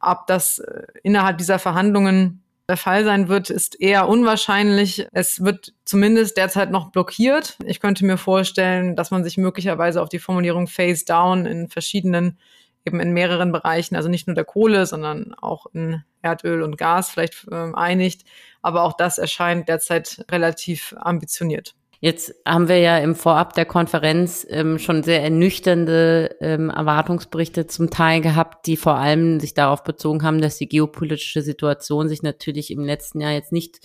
Ob 0.00 0.26
das 0.26 0.58
äh, 0.58 0.82
innerhalb 1.02 1.38
dieser 1.38 1.58
Verhandlungen 1.58 2.42
der 2.68 2.76
Fall 2.76 3.02
sein 3.02 3.28
wird, 3.28 3.48
ist 3.48 3.80
eher 3.80 4.08
unwahrscheinlich. 4.08 5.06
Es 5.12 5.42
wird 5.42 5.72
zumindest 5.86 6.36
derzeit 6.36 6.70
noch 6.70 6.92
blockiert. 6.92 7.56
Ich 7.64 7.80
könnte 7.80 8.04
mir 8.04 8.18
vorstellen, 8.18 8.94
dass 8.94 9.10
man 9.10 9.24
sich 9.24 9.38
möglicherweise 9.38 10.02
auf 10.02 10.10
die 10.10 10.18
Formulierung 10.18 10.66
Phase 10.66 11.06
Down 11.06 11.46
in 11.46 11.68
verschiedenen 11.68 12.36
eben 12.84 13.00
in 13.00 13.12
mehreren 13.12 13.52
Bereichen, 13.52 13.96
also 13.96 14.08
nicht 14.08 14.26
nur 14.26 14.34
der 14.34 14.44
Kohle, 14.44 14.86
sondern 14.86 15.34
auch 15.34 15.66
in 15.72 16.02
Erdöl 16.22 16.62
und 16.62 16.78
Gas 16.78 17.10
vielleicht 17.10 17.46
äh, 17.50 17.72
einigt. 17.74 18.24
Aber 18.62 18.82
auch 18.82 18.94
das 18.96 19.18
erscheint 19.18 19.68
derzeit 19.68 20.24
relativ 20.30 20.94
ambitioniert. 20.98 21.74
Jetzt 22.00 22.32
haben 22.46 22.68
wir 22.68 22.78
ja 22.78 22.98
im 22.98 23.16
Vorab 23.16 23.54
der 23.54 23.64
Konferenz 23.64 24.46
ähm, 24.48 24.78
schon 24.78 25.02
sehr 25.02 25.20
ernüchternde 25.22 26.36
ähm, 26.40 26.70
Erwartungsberichte 26.70 27.66
zum 27.66 27.90
Teil 27.90 28.20
gehabt, 28.20 28.66
die 28.66 28.76
vor 28.76 28.94
allem 28.94 29.40
sich 29.40 29.52
darauf 29.52 29.82
bezogen 29.82 30.22
haben, 30.22 30.40
dass 30.40 30.58
die 30.58 30.68
geopolitische 30.68 31.42
Situation 31.42 32.08
sich 32.08 32.22
natürlich 32.22 32.70
im 32.70 32.84
letzten 32.84 33.20
Jahr 33.20 33.32
jetzt 33.32 33.50
nicht 33.50 33.80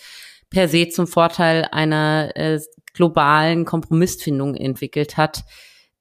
per 0.52 0.68
se 0.68 0.90
zum 0.90 1.08
Vorteil 1.08 1.68
einer 1.72 2.32
äh, 2.36 2.60
globalen 2.94 3.66
Kompromissfindung 3.66 4.54
entwickelt 4.56 5.18
hat. 5.18 5.44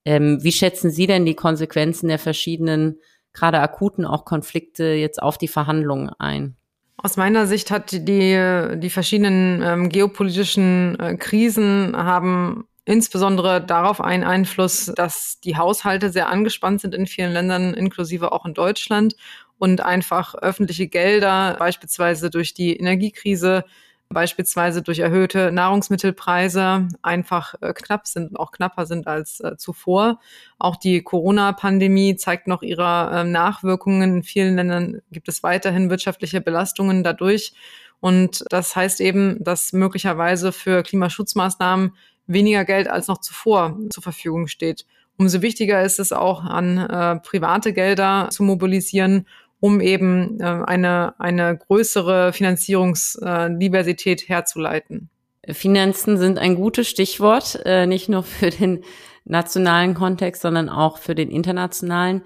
Ähm, 0.05 0.43
wie 0.43 0.53
schätzen 0.53 0.91
Sie 0.91 1.07
denn 1.07 1.27
die 1.27 1.35
Konsequenzen 1.35 2.09
der 2.09 2.19
verschiedenen, 2.19 2.99
gerade 3.33 3.61
akuten 3.61 4.05
auch 4.05 4.25
Konflikte 4.25 4.85
jetzt 4.85 5.23
auf 5.23 5.39
die 5.39 5.49
Verhandlungen 5.49 6.11
ein? 6.19 6.57
Aus 6.97 7.17
meiner 7.17 7.47
Sicht 7.47 7.71
hat 7.71 7.93
die, 7.93 8.79
die 8.79 8.91
verschiedenen 8.91 9.63
ähm, 9.63 9.89
geopolitischen 9.89 10.99
äh, 11.01 11.17
Krisen 11.17 11.97
haben 11.97 12.65
insbesondere 12.85 13.65
darauf 13.65 14.01
einen 14.01 14.25
Einfluss, 14.25 14.87
dass 14.97 15.41
die 15.41 15.57
Haushalte 15.57 16.11
sehr 16.11 16.29
angespannt 16.29 16.81
sind 16.81 16.95
in 16.95 17.07
vielen 17.07 17.33
Ländern, 17.33 17.75
inklusive 17.75 18.33
auch 18.33 18.45
in 18.45 18.55
Deutschland 18.55 19.15
und 19.59 19.81
einfach 19.81 20.35
öffentliche 20.35 20.89
Gelder, 20.89 21.57
beispielsweise 21.59 22.31
durch 22.31 22.55
die 22.55 22.77
Energiekrise, 22.77 23.65
beispielsweise 24.13 24.83
durch 24.83 25.01
erhöhte 25.01 25.53
Nahrungsmittelpreise 25.53 26.89
einfach 27.03 27.55
äh, 27.61 27.73
knapp 27.73 28.07
sind, 28.07 28.39
auch 28.39 28.53
knapper 28.53 28.87
sind 28.87 29.07
als 29.07 29.41
äh, 29.41 29.57
zuvor. 29.57 30.21
Auch 30.59 30.77
die 30.77 31.03
Corona-Pandemie 31.03 32.17
zeigt 32.17 32.47
noch 32.47 32.63
ihre 32.63 33.11
äh, 33.13 33.25
Nachwirkungen. 33.25 34.17
In 34.17 34.23
vielen 34.23 34.57
Ländern 34.57 35.03
gibt 35.11 35.29
es 35.29 35.43
weiterhin 35.43 35.91
wirtschaftliche 35.91 36.41
Belastungen 36.41 37.03
dadurch. 37.03 37.53
Und 38.01 38.45
das 38.51 38.75
heißt 38.75 39.01
eben, 39.01 39.43
dass 39.43 39.73
möglicherweise 39.73 40.53
für 40.53 40.83
Klimaschutzmaßnahmen 40.83 41.95
weniger 42.27 42.65
Geld 42.65 42.89
als 42.89 43.09
noch 43.09 43.19
zuvor 43.19 43.79
zur 43.91 44.03
Verfügung 44.03 44.49
steht. 44.49 44.87
Umso 45.19 45.43
wichtiger 45.43 45.85
ist 45.85 46.01
es 46.01 46.13
auch, 46.13 46.43
an 46.45 46.79
äh, 46.79 47.17
private 47.21 47.73
Gelder 47.73 48.29
zu 48.31 48.43
mobilisieren, 48.43 49.27
um 49.63 49.81
eben 49.81 50.41
äh, 50.41 50.45
eine, 50.45 51.15
eine 51.21 51.57
größere 51.57 52.33
Finanzierungsdiversität 52.33 54.29
herzuleiten. 54.29 55.09
Finanzen 55.49 56.19
sind 56.19 56.41
ein 56.41 56.57
gutes 56.57 56.89
Stichwort, 56.89 57.61
äh, 57.65 57.87
nicht 57.87 58.09
nur 58.09 58.25
für 58.25 58.51
den 58.51 58.83
nationalen 59.25 59.95
Kontext, 59.95 60.43
sondern 60.43 60.69
auch 60.69 60.99
für 60.99 61.15
den 61.15 61.31
internationalen. 61.31 62.23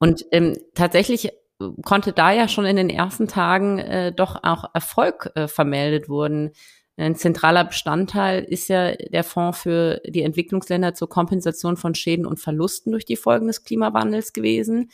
Und 0.00 0.26
ähm, 0.32 0.58
tatsächlich 0.74 1.30
konnte 1.84 2.12
da 2.12 2.32
ja 2.32 2.48
schon 2.48 2.64
in 2.64 2.74
den 2.74 2.90
ersten 2.90 3.28
Tagen 3.28 3.78
äh, 3.78 4.12
doch 4.12 4.42
auch 4.42 4.64
Erfolg 4.74 5.30
äh, 5.36 5.46
vermeldet 5.46 6.08
wurden. 6.08 6.50
Ein 6.96 7.14
zentraler 7.14 7.64
Bestandteil 7.64 8.42
ist 8.42 8.68
ja 8.68 8.96
der 8.96 9.22
Fonds 9.22 9.60
für 9.60 10.00
die 10.08 10.22
Entwicklungsländer 10.22 10.92
zur 10.94 11.08
Kompensation 11.08 11.76
von 11.76 11.94
Schäden 11.94 12.26
und 12.26 12.40
Verlusten 12.40 12.90
durch 12.90 13.04
die 13.04 13.16
Folgen 13.16 13.46
des 13.46 13.62
Klimawandels 13.62 14.32
gewesen. 14.32 14.90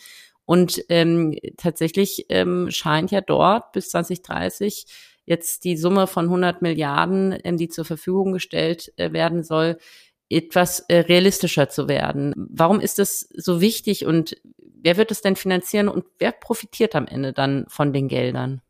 Und 0.47 0.83
ähm, 0.89 1.37
tatsächlich 1.57 2.27
ähm, 2.29 2.69
scheint 2.71 3.11
ja 3.11 3.21
dort 3.21 3.73
bis 3.73 3.91
2030 3.91 4.87
jetzt 5.27 5.65
die 5.65 5.77
Summe 5.77 6.07
von 6.07 6.27
100 6.27 6.63
Milliarden, 6.63 7.37
ähm, 7.45 7.57
die 7.57 7.69
zur 7.69 7.85
Verfügung 7.85 8.33
gestellt 8.33 8.93
äh, 8.97 9.13
werden 9.13 9.43
soll, 9.43 9.77
etwas 10.31 10.81
äh, 10.81 10.99
realistischer 10.99 11.69
zu 11.69 11.89
werden. 11.89 12.33
Warum 12.37 12.81
ist 12.81 12.99
das 12.99 13.29
so 13.35 13.61
wichtig 13.61 14.07
und 14.07 14.37
wer 14.59 14.97
wird 14.97 15.11
es 15.11 15.21
denn 15.21 15.37
finanzieren 15.37 15.89
und 15.89 16.05
wer 16.19 16.33
profitiert 16.33 16.95
am 16.95 17.07
Ende 17.07 17.33
dann 17.33 17.67
von 17.69 17.93
den 17.93 18.09
Geldern? 18.09 18.63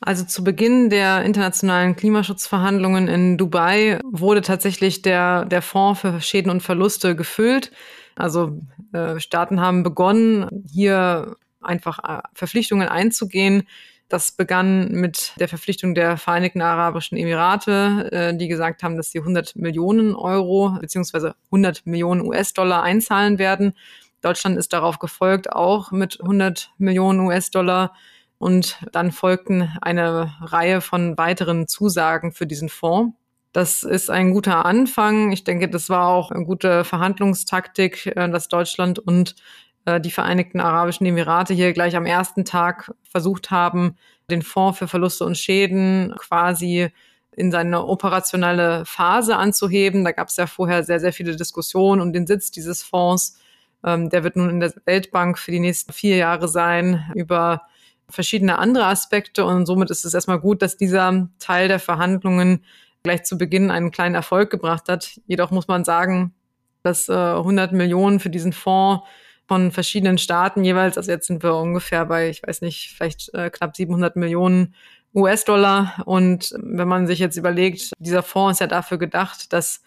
Also 0.00 0.24
zu 0.24 0.42
Beginn 0.42 0.90
der 0.90 1.22
internationalen 1.22 1.94
Klimaschutzverhandlungen 1.94 3.06
in 3.06 3.38
Dubai 3.38 4.00
wurde 4.04 4.40
tatsächlich 4.42 5.02
der, 5.02 5.44
der 5.44 5.62
Fonds 5.62 6.00
für 6.00 6.20
Schäden 6.20 6.50
und 6.50 6.60
Verluste 6.60 7.14
gefüllt. 7.14 7.70
Also 8.16 8.60
äh, 8.92 9.18
Staaten 9.20 9.60
haben 9.60 9.82
begonnen, 9.82 10.64
hier 10.70 11.36
einfach 11.60 11.98
äh, 11.98 12.22
Verpflichtungen 12.34 12.88
einzugehen. 12.88 13.64
Das 14.08 14.32
begann 14.32 14.88
mit 14.90 15.32
der 15.38 15.48
Verpflichtung 15.48 15.94
der 15.94 16.18
Vereinigten 16.18 16.60
Arabischen 16.60 17.16
Emirate, 17.16 18.10
äh, 18.12 18.36
die 18.36 18.48
gesagt 18.48 18.82
haben, 18.82 18.96
dass 18.96 19.10
sie 19.10 19.20
100 19.20 19.56
Millionen 19.56 20.14
Euro 20.14 20.76
beziehungsweise 20.80 21.34
100 21.46 21.86
Millionen 21.86 22.20
US-Dollar 22.20 22.82
einzahlen 22.82 23.38
werden. 23.38 23.72
Deutschland 24.20 24.58
ist 24.58 24.72
darauf 24.72 24.98
gefolgt, 24.98 25.50
auch 25.52 25.90
mit 25.92 26.20
100 26.20 26.72
Millionen 26.78 27.20
US-Dollar 27.20 27.94
und 28.38 28.78
dann 28.92 29.12
folgten 29.12 29.70
eine 29.80 30.34
Reihe 30.40 30.80
von 30.80 31.16
weiteren 31.16 31.68
Zusagen 31.68 32.32
für 32.32 32.46
diesen 32.46 32.68
Fonds. 32.68 33.16
Das 33.52 33.82
ist 33.82 34.10
ein 34.10 34.32
guter 34.32 34.64
Anfang. 34.64 35.30
Ich 35.30 35.44
denke, 35.44 35.68
das 35.68 35.90
war 35.90 36.08
auch 36.08 36.30
eine 36.30 36.44
gute 36.44 36.84
Verhandlungstaktik, 36.84 38.06
äh, 38.06 38.28
dass 38.30 38.48
Deutschland 38.48 38.98
und 38.98 39.36
äh, 39.84 40.00
die 40.00 40.10
Vereinigten 40.10 40.60
Arabischen 40.60 41.06
Emirate 41.06 41.54
hier 41.54 41.72
gleich 41.72 41.96
am 41.96 42.06
ersten 42.06 42.44
Tag 42.44 42.94
versucht 43.02 43.50
haben, 43.50 43.96
den 44.30 44.42
Fonds 44.42 44.78
für 44.78 44.88
Verluste 44.88 45.24
und 45.24 45.36
Schäden 45.36 46.14
quasi 46.18 46.88
in 47.34 47.50
seine 47.50 47.86
operationelle 47.86 48.84
Phase 48.84 49.36
anzuheben. 49.36 50.04
Da 50.04 50.12
gab 50.12 50.28
es 50.28 50.36
ja 50.36 50.46
vorher 50.46 50.84
sehr, 50.84 51.00
sehr 51.00 51.12
viele 51.12 51.36
Diskussionen 51.36 52.00
um 52.00 52.12
den 52.12 52.26
Sitz 52.26 52.50
dieses 52.50 52.82
Fonds. 52.82 53.38
Ähm, 53.84 54.10
der 54.10 54.24
wird 54.24 54.36
nun 54.36 54.50
in 54.50 54.60
der 54.60 54.72
Weltbank 54.84 55.38
für 55.38 55.50
die 55.50 55.60
nächsten 55.60 55.92
vier 55.92 56.16
Jahre 56.16 56.48
sein. 56.48 57.10
Über 57.14 57.62
verschiedene 58.08 58.58
andere 58.58 58.86
Aspekte 58.86 59.44
und 59.44 59.66
somit 59.66 59.90
ist 59.90 60.04
es 60.04 60.14
erstmal 60.14 60.40
gut, 60.40 60.62
dass 60.62 60.76
dieser 60.76 61.28
Teil 61.38 61.68
der 61.68 61.78
Verhandlungen 61.78 62.64
gleich 63.02 63.24
zu 63.24 63.38
Beginn 63.38 63.70
einen 63.70 63.90
kleinen 63.90 64.14
Erfolg 64.14 64.50
gebracht 64.50 64.88
hat. 64.88 65.20
Jedoch 65.26 65.50
muss 65.50 65.68
man 65.68 65.84
sagen, 65.84 66.34
dass 66.82 67.08
äh, 67.08 67.12
100 67.12 67.72
Millionen 67.72 68.20
für 68.20 68.30
diesen 68.30 68.52
Fonds 68.52 69.04
von 69.46 69.72
verschiedenen 69.72 70.18
Staaten 70.18 70.64
jeweils, 70.64 70.96
also 70.96 71.10
jetzt 71.10 71.26
sind 71.26 71.42
wir 71.42 71.56
ungefähr 71.56 72.06
bei, 72.06 72.28
ich 72.30 72.42
weiß 72.42 72.62
nicht, 72.62 72.94
vielleicht 72.96 73.34
äh, 73.34 73.50
knapp 73.50 73.76
700 73.76 74.16
Millionen 74.16 74.74
US-Dollar. 75.14 76.02
Und 76.06 76.54
wenn 76.58 76.88
man 76.88 77.06
sich 77.06 77.18
jetzt 77.18 77.36
überlegt, 77.36 77.92
dieser 77.98 78.22
Fonds 78.22 78.56
ist 78.56 78.60
ja 78.60 78.66
dafür 78.66 78.98
gedacht, 78.98 79.52
dass 79.52 79.82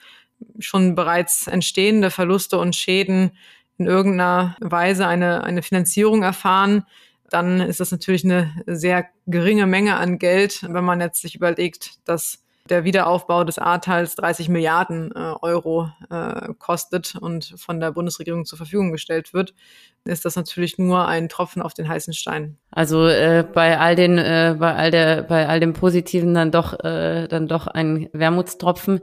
schon 0.60 0.96
bereits 0.96 1.48
entstehende 1.48 2.12
Verluste 2.12 2.60
und 2.60 2.76
Schäden 2.76 3.32
in 3.78 3.88
irgendeiner 3.88 4.56
Weise 4.60 5.08
eine, 5.08 5.44
eine 5.44 5.64
Finanzierung 5.64 6.24
erfahren 6.24 6.86
dann 7.30 7.60
ist 7.60 7.80
das 7.80 7.92
natürlich 7.92 8.24
eine 8.24 8.54
sehr 8.66 9.08
geringe 9.28 9.66
Menge 9.66 9.98
an 9.98 10.20
Geld, 10.20 10.64
wenn 10.70 10.84
man 10.84 11.02
jetzt 11.02 11.22
sich 11.22 11.36
überlegt, 11.36 12.08
dass 12.08 12.45
der 12.70 12.84
Wiederaufbau 12.84 13.44
des 13.44 13.60
Ahrtals 13.60 14.16
30 14.16 14.50
Milliarden 14.50 15.12
äh, 15.12 15.34
Euro 15.42 15.90
äh, 16.10 16.54
kostet 16.58 17.16
und 17.16 17.54
von 17.58 17.80
der 17.80 17.92
Bundesregierung 17.92 18.46
zur 18.46 18.58
Verfügung 18.58 18.92
gestellt 18.92 19.34
wird, 19.34 19.54
ist 20.04 20.26
das 20.26 20.36
natürlich 20.36 20.78
nur 20.78 21.08
ein 21.08 21.30
Tropfen 21.30 21.62
auf 21.62 21.74
den 21.74 21.88
heißen 21.88 22.14
Stein. 22.14 22.58
Also 22.72 23.08
äh, 23.08 23.46
bei 23.52 23.80
all 23.80 23.96
den, 23.96 24.18
äh, 24.18 24.56
bei 24.58 24.74
all 24.76 24.92
der, 24.92 25.24
bei 25.24 25.48
all 25.48 25.60
dem 25.60 25.74
Positiven 25.74 26.34
dann 26.34 26.52
doch, 26.52 26.80
äh, 26.84 27.28
dann 27.28 27.48
doch 27.48 27.68
ein 27.68 28.10
Wermutstropfen. 28.14 29.02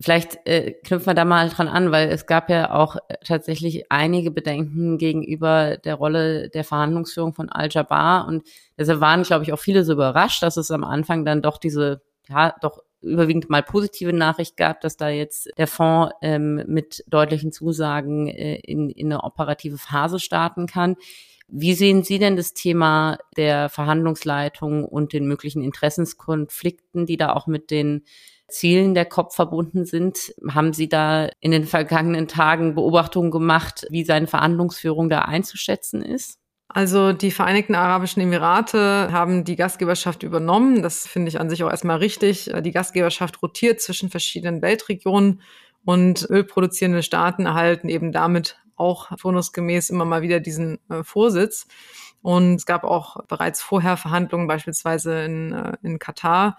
Vielleicht 0.00 0.46
äh, 0.46 0.74
knüpfen 0.84 1.06
wir 1.06 1.14
da 1.14 1.24
mal 1.24 1.48
dran 1.48 1.66
an, 1.66 1.90
weil 1.90 2.10
es 2.10 2.26
gab 2.26 2.50
ja 2.50 2.72
auch 2.72 2.96
tatsächlich 3.24 3.90
einige 3.90 4.30
Bedenken 4.30 4.96
gegenüber 4.96 5.76
der 5.78 5.96
Rolle 5.96 6.50
der 6.50 6.62
Verhandlungsführung 6.62 7.32
von 7.32 7.48
Al-Jabbar 7.48 8.28
und 8.28 8.46
deshalb 8.78 9.00
waren, 9.00 9.22
glaube 9.22 9.44
ich, 9.44 9.52
auch 9.52 9.58
viele 9.58 9.82
so 9.82 9.94
überrascht, 9.94 10.42
dass 10.42 10.56
es 10.56 10.70
am 10.70 10.84
Anfang 10.84 11.24
dann 11.24 11.42
doch 11.42 11.58
diese, 11.58 12.00
ja, 12.28 12.54
doch 12.60 12.80
überwiegend 13.00 13.48
mal 13.48 13.62
positive 13.62 14.12
Nachricht 14.12 14.56
gab, 14.56 14.80
dass 14.80 14.96
da 14.96 15.08
jetzt 15.08 15.48
der 15.56 15.66
Fonds 15.66 16.12
ähm, 16.22 16.64
mit 16.66 17.04
deutlichen 17.06 17.52
Zusagen 17.52 18.28
äh, 18.28 18.56
in, 18.56 18.90
in 18.90 19.12
eine 19.12 19.24
operative 19.24 19.78
Phase 19.78 20.18
starten 20.18 20.66
kann. 20.66 20.96
Wie 21.48 21.74
sehen 21.74 22.02
Sie 22.02 22.18
denn 22.18 22.36
das 22.36 22.52
Thema 22.52 23.18
der 23.36 23.68
Verhandlungsleitung 23.70 24.84
und 24.84 25.12
den 25.12 25.26
möglichen 25.26 25.62
Interessenskonflikten, 25.62 27.06
die 27.06 27.16
da 27.16 27.32
auch 27.32 27.46
mit 27.46 27.70
den 27.70 28.04
Zielen 28.48 28.94
der 28.94 29.04
COP 29.04 29.34
verbunden 29.34 29.84
sind. 29.84 30.34
Haben 30.50 30.72
Sie 30.72 30.88
da 30.88 31.28
in 31.40 31.50
den 31.50 31.64
vergangenen 31.64 32.28
Tagen 32.28 32.74
Beobachtungen 32.74 33.30
gemacht, 33.30 33.86
wie 33.90 34.04
seine 34.04 34.26
Verhandlungsführung 34.26 35.10
da 35.10 35.20
einzuschätzen 35.20 36.02
ist? 36.02 36.38
Also 36.68 37.12
die 37.12 37.30
Vereinigten 37.30 37.74
Arabischen 37.74 38.22
Emirate 38.22 39.10
haben 39.10 39.44
die 39.44 39.56
Gastgeberschaft 39.56 40.22
übernommen. 40.22 40.82
Das 40.82 41.06
finde 41.06 41.28
ich 41.28 41.40
an 41.40 41.48
sich 41.48 41.64
auch 41.64 41.70
erstmal 41.70 41.96
richtig. 41.96 42.50
Die 42.60 42.70
Gastgeberschaft 42.72 43.42
rotiert 43.42 43.80
zwischen 43.80 44.10
verschiedenen 44.10 44.60
Weltregionen 44.60 45.40
und 45.84 46.28
ölproduzierende 46.28 47.02
Staaten 47.02 47.46
erhalten 47.46 47.88
eben 47.88 48.12
damit 48.12 48.58
auch 48.76 49.08
turnusgemäß 49.16 49.90
immer 49.90 50.04
mal 50.04 50.22
wieder 50.22 50.40
diesen 50.40 50.78
äh, 50.90 51.02
Vorsitz. 51.02 51.66
Und 52.20 52.56
es 52.56 52.66
gab 52.66 52.84
auch 52.84 53.24
bereits 53.26 53.62
vorher 53.62 53.96
Verhandlungen, 53.96 54.46
beispielsweise 54.46 55.24
in, 55.24 55.52
äh, 55.52 55.72
in 55.82 55.98
Katar, 55.98 56.58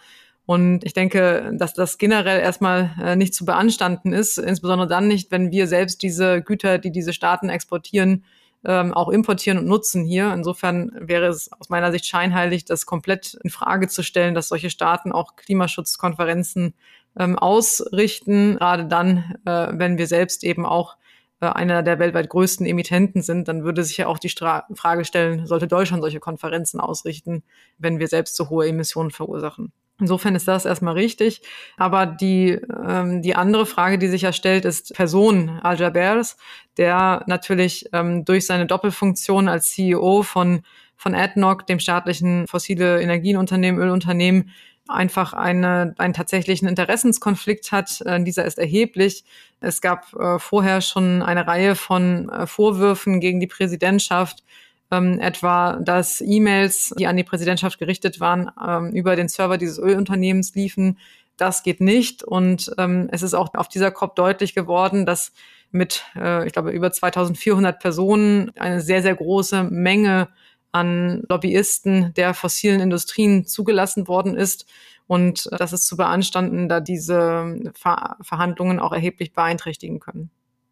und 0.50 0.84
ich 0.84 0.94
denke, 0.94 1.52
dass 1.54 1.76
das 1.76 2.00
generell 2.00 2.40
erstmal 2.40 2.96
äh, 3.00 3.16
nicht 3.16 3.36
zu 3.36 3.46
beanstanden 3.46 4.14
ist, 4.14 4.40
insbesondere 4.40 4.88
dann 4.88 5.08
nicht, 5.08 5.30
wenn 5.30 5.52
wir 5.52 5.68
selbst 5.68 6.02
diese 6.02 6.42
Güter, 6.42 6.80
die 6.80 6.92
diese 6.92 7.14
Staaten 7.14 7.50
exportieren, 7.50 8.26
ähm, 8.66 8.94
auch 8.94 9.10
importieren 9.10 9.58
und 9.58 9.68
nutzen 9.68 10.06
hier. 10.06 10.34
Insofern 10.34 10.92
wäre 11.00 11.28
es 11.28 11.52
aus 11.54 11.70
meiner 11.70 11.92
Sicht 11.92 12.06
scheinheilig, 12.06 12.66
das 12.66 12.86
komplett 12.86 13.38
in 13.44 13.50
Frage 13.50 13.88
zu 13.88 14.04
stellen, 14.04 14.34
dass 14.34 14.50
solche 14.50 14.70
Staaten 14.70 15.12
auch 15.12 15.36
Klimaschutzkonferenzen 15.36 16.74
ähm, 17.18 17.38
ausrichten, 17.38 18.58
gerade 18.58 18.86
dann, 18.86 19.36
äh, 19.46 19.68
wenn 19.72 19.98
wir 19.98 20.08
selbst 20.08 20.44
eben 20.44 20.66
auch 20.66 20.98
äh, 21.42 21.48
einer 21.48 21.84
der 21.84 22.00
weltweit 22.00 22.30
größten 22.30 22.66
Emittenten 22.66 23.22
sind, 23.22 23.48
dann 23.48 23.64
würde 23.64 23.84
sich 23.84 23.98
ja 23.98 24.08
auch 24.08 24.20
die 24.20 24.30
Stra 24.30 24.68
Frage 24.74 25.06
stellen, 25.06 25.46
sollte 25.46 25.68
Deutschland 25.68 26.04
solche 26.04 26.20
Konferenzen 26.20 26.80
ausrichten, 26.80 27.44
wenn 27.78 28.00
wir 28.00 28.08
selbst 28.08 28.36
so 28.36 28.50
hohe 28.50 28.68
Emissionen 28.68 29.12
verursachen. 29.12 29.72
Insofern 30.00 30.36
ist 30.36 30.48
das 30.48 30.66
erstmal 30.66 30.94
richtig. 30.94 31.42
Aber 31.78 32.06
die, 32.06 32.52
ähm, 32.88 33.22
die 33.22 33.36
andere 33.36 33.66
Frage, 33.66 33.98
die 33.98 34.08
sich 34.08 34.22
ja 34.22 34.32
stellt, 34.32 34.66
ist 34.66 34.94
Person 34.94 35.60
Al-Jabers, 35.62 36.38
der 36.78 37.24
natürlich 37.28 37.90
ähm, 37.92 38.24
durch 38.24 38.46
seine 38.46 38.66
Doppelfunktion 38.66 39.50
als 39.50 39.72
CEO 39.72 40.24
von, 40.24 40.62
von 40.96 41.16
ADNOC, 41.16 41.68
dem 41.68 41.80
staatlichen 41.80 42.48
fossile 42.48 43.02
Energienunternehmen, 43.02 43.82
Ölunternehmen, 43.82 44.52
einfach 44.88 45.34
eine, 45.34 45.94
einen 45.98 46.14
tatsächlichen 46.14 46.68
Interessenskonflikt 46.68 47.72
hat. 47.72 48.02
Äh, 48.02 48.24
dieser 48.24 48.46
ist 48.46 48.58
erheblich. 48.58 49.24
Es 49.60 49.82
gab 49.82 50.14
äh, 50.14 50.40
vorher 50.40 50.82
schon 50.82 51.22
eine 51.22 51.46
Reihe 51.46 51.76
von 51.76 52.30
äh, 52.30 52.48
Vorwürfen 52.48 53.20
gegen 53.20 53.40
die 53.40 53.48
Präsidentschaft, 53.48 54.44
ähm, 54.92 55.20
etwa, 55.20 55.80
dass 55.82 56.22
E-Mails, 56.22 56.94
die 56.98 57.08
an 57.08 57.18
die 57.18 57.24
Präsidentschaft 57.24 57.80
gerichtet 57.80 58.20
waren, 58.20 58.52
ähm, 58.66 58.92
über 58.92 59.16
den 59.16 59.30
Server 59.30 59.58
dieses 59.58 59.78
Ölunternehmens 59.78 60.56
liefen. 60.56 60.98
Das 61.38 61.64
geht 61.64 61.82
nicht. 61.82 62.24
Und 62.24 62.72
ähm, 62.78 63.10
es 63.12 63.22
ist 63.22 63.34
auch 63.34 63.54
auf 63.54 63.68
dieser 63.68 63.92
COP 63.92 64.16
deutlich 64.16 64.56
geworden, 64.56 65.06
dass 65.06 65.32
mit, 65.72 66.04
äh, 66.16 66.46
ich 66.48 66.54
glaube, 66.54 66.72
über 66.72 66.92
2400 66.92 67.80
Personen 67.80 68.52
eine 68.58 68.82
sehr, 68.82 69.02
sehr 69.02 69.16
große 69.16 69.64
Menge 69.64 70.30
an 70.72 71.24
Lobbyisten 71.30 72.14
der 72.16 72.34
fossilen 72.34 72.80
Industrien 72.80 73.46
zugelassen 73.46 74.08
worden 74.08 74.36
ist 74.36 74.66
und 75.08 75.50
dass 75.52 75.74
es 75.74 75.86
zu 75.86 75.98
beanstanden, 75.98 76.70
da 76.70 76.80
diese 76.80 77.72
Ver 77.74 78.18
Verhandlungen 78.22 78.80
auch 78.80 78.92
erheblich 78.92 79.34
beeinträchtigen 79.34 80.00
können. 80.00 80.30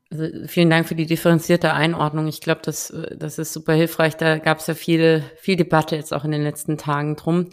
Also 0.10 0.48
vielen 0.48 0.70
Dank 0.70 0.88
für 0.88 0.96
die 0.96 1.06
differenzierte 1.06 1.74
Einordnung. 1.74 2.28
Ich 2.28 2.42
glaube, 2.42 2.62
das, 2.64 2.94
das 3.16 3.40
ist 3.40 3.54
super 3.54 3.74
hilfreich. 3.74 4.16
Da 4.16 4.38
gab 4.38 4.60
es 4.60 4.68
ja 4.68 4.74
viele, 4.74 5.22
viel 5.38 5.58
Debatte 5.58 5.96
jetzt 5.96 6.14
auch 6.14 6.24
in 6.24 6.32
den 6.32 6.44
letzten 6.44 6.78
Tagen 6.78 7.16
drum. 7.16 7.50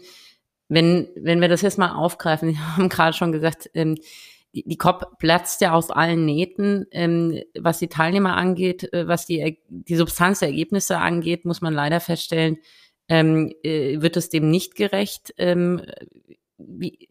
Wenn, 0.68 1.08
wenn 1.16 1.40
wir 1.40 1.48
das 1.48 1.62
jetzt 1.62 1.78
mal 1.78 1.94
aufgreifen, 1.94 2.48
wir 2.52 2.76
haben 2.76 2.88
gerade 2.88 3.16
schon 3.16 3.32
gesagt, 3.32 3.70
ähm, 3.74 3.96
die, 4.54 4.76
COP 4.76 5.18
platzt 5.18 5.60
ja 5.62 5.72
aus 5.72 5.90
allen 5.90 6.24
Nähten. 6.24 6.86
Ähm, 6.92 7.42
was 7.58 7.80
die 7.80 7.88
Teilnehmer 7.88 8.36
angeht, 8.36 8.92
äh, 8.92 9.08
was 9.08 9.26
die, 9.26 9.58
die 9.68 9.96
Substanz 9.96 10.38
der 10.38 10.48
Ergebnisse 10.48 10.98
angeht, 10.98 11.44
muss 11.44 11.60
man 11.60 11.74
leider 11.74 11.98
feststellen, 11.98 12.58
ähm, 13.08 13.52
äh, 13.64 14.00
wird 14.00 14.16
es 14.16 14.28
dem 14.28 14.50
nicht 14.50 14.76
gerecht. 14.76 15.34
Ähm, 15.38 15.82
wie, 16.56 17.08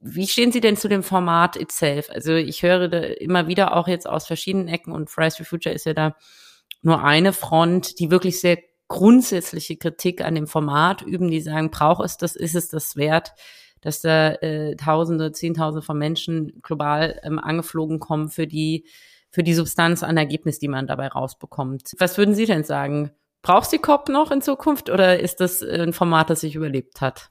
wie 0.00 0.26
stehen 0.26 0.52
Sie 0.52 0.60
denn 0.60 0.76
zu 0.76 0.88
dem 0.88 1.02
Format 1.02 1.56
itself? 1.56 2.08
Also 2.10 2.34
ich 2.34 2.62
höre 2.62 2.88
da 2.88 2.98
immer 3.00 3.48
wieder 3.48 3.76
auch 3.76 3.88
jetzt 3.88 4.08
aus 4.08 4.26
verschiedenen 4.26 4.68
Ecken 4.68 4.92
und 4.92 5.10
Fridays 5.10 5.36
for 5.36 5.46
Future 5.46 5.74
ist 5.74 5.86
ja 5.86 5.94
da 5.94 6.16
nur 6.82 7.02
eine 7.02 7.32
Front, 7.32 7.98
die 7.98 8.10
wirklich 8.10 8.40
sehr 8.40 8.58
grundsätzliche 8.88 9.76
Kritik 9.76 10.24
an 10.24 10.34
dem 10.34 10.46
Format 10.46 11.02
üben, 11.02 11.30
die 11.30 11.40
sagen, 11.40 11.70
braucht 11.70 12.04
es 12.04 12.16
das, 12.16 12.36
ist 12.36 12.54
es 12.54 12.68
das 12.68 12.96
wert, 12.96 13.32
dass 13.80 14.00
da 14.00 14.32
äh, 14.34 14.76
Tausende, 14.76 15.32
Zehntausende 15.32 15.84
von 15.84 15.98
Menschen 15.98 16.60
global 16.62 17.20
ähm, 17.24 17.38
angeflogen 17.38 17.98
kommen 17.98 18.28
für 18.28 18.46
die, 18.46 18.86
für 19.30 19.42
die 19.42 19.54
Substanz 19.54 20.02
an 20.02 20.16
Ergebnis, 20.16 20.58
die 20.58 20.68
man 20.68 20.86
dabei 20.86 21.08
rausbekommt. 21.08 21.92
Was 21.98 22.18
würden 22.18 22.34
Sie 22.34 22.46
denn 22.46 22.64
sagen? 22.64 23.10
Braucht 23.42 23.72
die 23.72 23.78
COP 23.78 24.08
noch 24.08 24.30
in 24.30 24.40
Zukunft 24.40 24.88
oder 24.90 25.18
ist 25.18 25.40
das 25.40 25.62
ein 25.62 25.92
Format, 25.92 26.30
das 26.30 26.40
sich 26.40 26.54
überlebt 26.54 27.00
hat? 27.00 27.30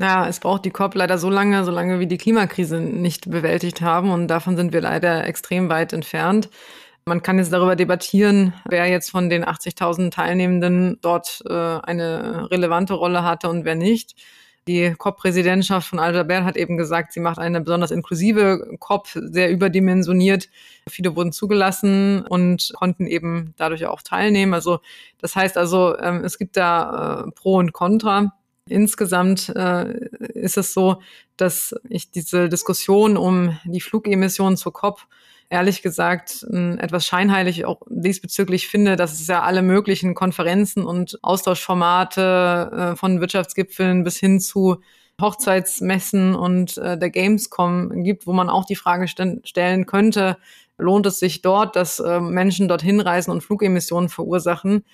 Ja, 0.00 0.28
es 0.28 0.38
braucht 0.38 0.64
die 0.64 0.70
COP 0.70 0.94
leider 0.94 1.18
so 1.18 1.28
lange, 1.28 1.64
solange 1.64 1.98
wir 1.98 2.06
die 2.06 2.18
Klimakrise 2.18 2.80
nicht 2.80 3.30
bewältigt 3.30 3.80
haben. 3.80 4.10
Und 4.12 4.28
davon 4.28 4.56
sind 4.56 4.72
wir 4.72 4.80
leider 4.80 5.26
extrem 5.26 5.68
weit 5.68 5.92
entfernt. 5.92 6.50
Man 7.04 7.22
kann 7.22 7.38
jetzt 7.38 7.52
darüber 7.52 7.74
debattieren, 7.74 8.52
wer 8.68 8.86
jetzt 8.86 9.10
von 9.10 9.28
den 9.28 9.44
80.000 9.44 10.10
Teilnehmenden 10.12 10.98
dort 11.00 11.42
äh, 11.48 11.52
eine 11.52 12.48
relevante 12.50 12.94
Rolle 12.94 13.24
hatte 13.24 13.48
und 13.48 13.64
wer 13.64 13.74
nicht. 13.74 14.14
Die 14.68 14.94
COP-Präsidentschaft 14.96 15.88
von 15.88 15.98
Al-Jaber 15.98 16.44
hat 16.44 16.58
eben 16.58 16.76
gesagt, 16.76 17.12
sie 17.14 17.20
macht 17.20 17.38
eine 17.38 17.62
besonders 17.62 17.90
inklusive 17.90 18.76
COP, 18.78 19.08
sehr 19.14 19.50
überdimensioniert. 19.50 20.48
Viele 20.88 21.16
wurden 21.16 21.32
zugelassen 21.32 22.26
und 22.28 22.72
konnten 22.76 23.06
eben 23.06 23.54
dadurch 23.56 23.86
auch 23.86 24.02
teilnehmen. 24.02 24.52
Also 24.52 24.80
das 25.18 25.34
heißt 25.34 25.56
also, 25.56 25.98
ähm, 25.98 26.22
es 26.24 26.38
gibt 26.38 26.56
da 26.58 27.24
äh, 27.26 27.30
Pro 27.32 27.56
und 27.56 27.72
Contra. 27.72 28.37
Insgesamt 28.70 29.48
äh, 29.50 30.08
ist 30.34 30.56
es 30.56 30.72
so, 30.72 31.00
dass 31.36 31.74
ich 31.88 32.10
diese 32.10 32.48
Diskussion 32.48 33.16
um 33.16 33.58
die 33.64 33.80
Flugemissionen 33.80 34.56
zur 34.56 34.72
COP 34.72 35.06
ehrlich 35.50 35.82
gesagt 35.82 36.46
etwas 36.50 37.06
scheinheilig 37.06 37.64
auch 37.64 37.80
diesbezüglich 37.88 38.68
finde, 38.68 38.96
dass 38.96 39.12
es 39.14 39.26
ja 39.26 39.42
alle 39.42 39.62
möglichen 39.62 40.14
Konferenzen 40.14 40.84
und 40.84 41.18
Austauschformate 41.22 42.92
äh, 42.92 42.96
von 42.96 43.20
Wirtschaftsgipfeln 43.20 44.04
bis 44.04 44.18
hin 44.18 44.40
zu 44.40 44.82
Hochzeitsmessen 45.20 46.34
und 46.34 46.78
äh, 46.78 46.98
der 46.98 47.10
Gamescom 47.10 48.04
gibt, 48.04 48.26
wo 48.26 48.32
man 48.32 48.50
auch 48.50 48.66
die 48.66 48.76
Frage 48.76 49.08
stellen 49.08 49.86
könnte, 49.86 50.36
lohnt 50.76 51.06
es 51.06 51.18
sich 51.18 51.42
dort, 51.42 51.74
dass 51.74 51.98
äh, 51.98 52.20
Menschen 52.20 52.68
dorthin 52.68 53.00
reisen 53.00 53.32
und 53.32 53.42
Flugemissionen 53.42 54.08
verursachen? 54.08 54.84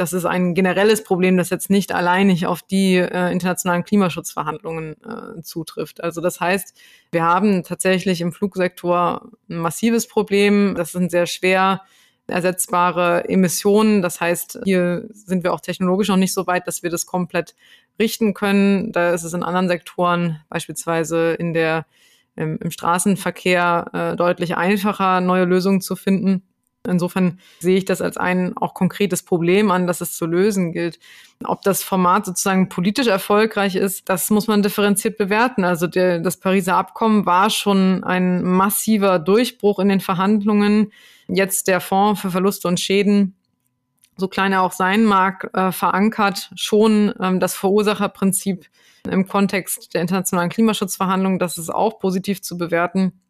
Das 0.00 0.14
ist 0.14 0.24
ein 0.24 0.54
generelles 0.54 1.04
Problem, 1.04 1.36
das 1.36 1.50
jetzt 1.50 1.68
nicht 1.68 1.92
alleinig 1.92 2.46
auf 2.46 2.62
die 2.62 2.96
äh, 2.96 3.30
internationalen 3.30 3.84
Klimaschutzverhandlungen 3.84 4.96
äh, 5.04 5.42
zutrifft. 5.42 6.02
Also 6.02 6.22
das 6.22 6.40
heißt, 6.40 6.74
wir 7.12 7.22
haben 7.22 7.64
tatsächlich 7.64 8.22
im 8.22 8.32
Flugsektor 8.32 9.30
ein 9.50 9.58
massives 9.58 10.08
Problem. 10.08 10.74
Das 10.74 10.92
sind 10.92 11.10
sehr 11.10 11.26
schwer 11.26 11.82
ersetzbare 12.26 13.28
Emissionen. 13.28 14.00
Das 14.00 14.22
heißt, 14.22 14.60
hier 14.64 15.06
sind 15.10 15.44
wir 15.44 15.52
auch 15.52 15.60
technologisch 15.60 16.08
noch 16.08 16.16
nicht 16.16 16.32
so 16.32 16.46
weit, 16.46 16.66
dass 16.66 16.82
wir 16.82 16.88
das 16.88 17.04
komplett 17.04 17.54
richten 17.98 18.32
können. 18.32 18.92
Da 18.92 19.10
ist 19.10 19.24
es 19.24 19.34
in 19.34 19.42
anderen 19.42 19.68
Sektoren, 19.68 20.40
beispielsweise 20.48 21.34
in 21.34 21.52
der, 21.52 21.84
im, 22.36 22.56
im 22.56 22.70
Straßenverkehr, 22.70 23.90
äh, 23.92 24.16
deutlich 24.16 24.56
einfacher, 24.56 25.20
neue 25.20 25.44
Lösungen 25.44 25.82
zu 25.82 25.94
finden. 25.94 26.42
Insofern 26.86 27.38
sehe 27.58 27.76
ich 27.76 27.84
das 27.84 28.00
als 28.00 28.16
ein 28.16 28.56
auch 28.56 28.72
konkretes 28.72 29.22
Problem 29.22 29.70
an, 29.70 29.86
das 29.86 30.00
es 30.00 30.16
zu 30.16 30.24
lösen 30.24 30.72
gilt. 30.72 30.98
Ob 31.44 31.62
das 31.62 31.82
Format 31.82 32.24
sozusagen 32.24 32.68
politisch 32.68 33.06
erfolgreich 33.06 33.76
ist, 33.76 34.08
das 34.08 34.30
muss 34.30 34.46
man 34.46 34.62
differenziert 34.62 35.18
bewerten. 35.18 35.64
Also 35.64 35.86
der, 35.86 36.20
das 36.20 36.38
Pariser 36.38 36.76
Abkommen 36.76 37.26
war 37.26 37.50
schon 37.50 38.02
ein 38.02 38.42
massiver 38.42 39.18
Durchbruch 39.18 39.78
in 39.78 39.88
den 39.88 40.00
Verhandlungen. 40.00 40.92
Jetzt 41.28 41.68
der 41.68 41.80
Fonds 41.80 42.20
für 42.20 42.30
Verluste 42.30 42.66
und 42.66 42.80
Schäden 42.80 43.36
so 44.20 44.28
klein 44.28 44.52
er 44.52 44.62
auch 44.62 44.72
sein 44.72 45.04
mag, 45.04 45.50
äh, 45.54 45.72
verankert 45.72 46.50
schon 46.54 47.12
ähm, 47.18 47.40
das 47.40 47.56
Verursacherprinzip 47.56 48.66
im 49.08 49.26
Kontext 49.26 49.94
der 49.94 50.02
internationalen 50.02 50.50
Klimaschutzverhandlungen. 50.50 51.38
Das 51.38 51.58
ist 51.58 51.70
auch 51.70 51.98
positiv 51.98 52.42
zu 52.42 52.56
bewerten. 52.56 53.20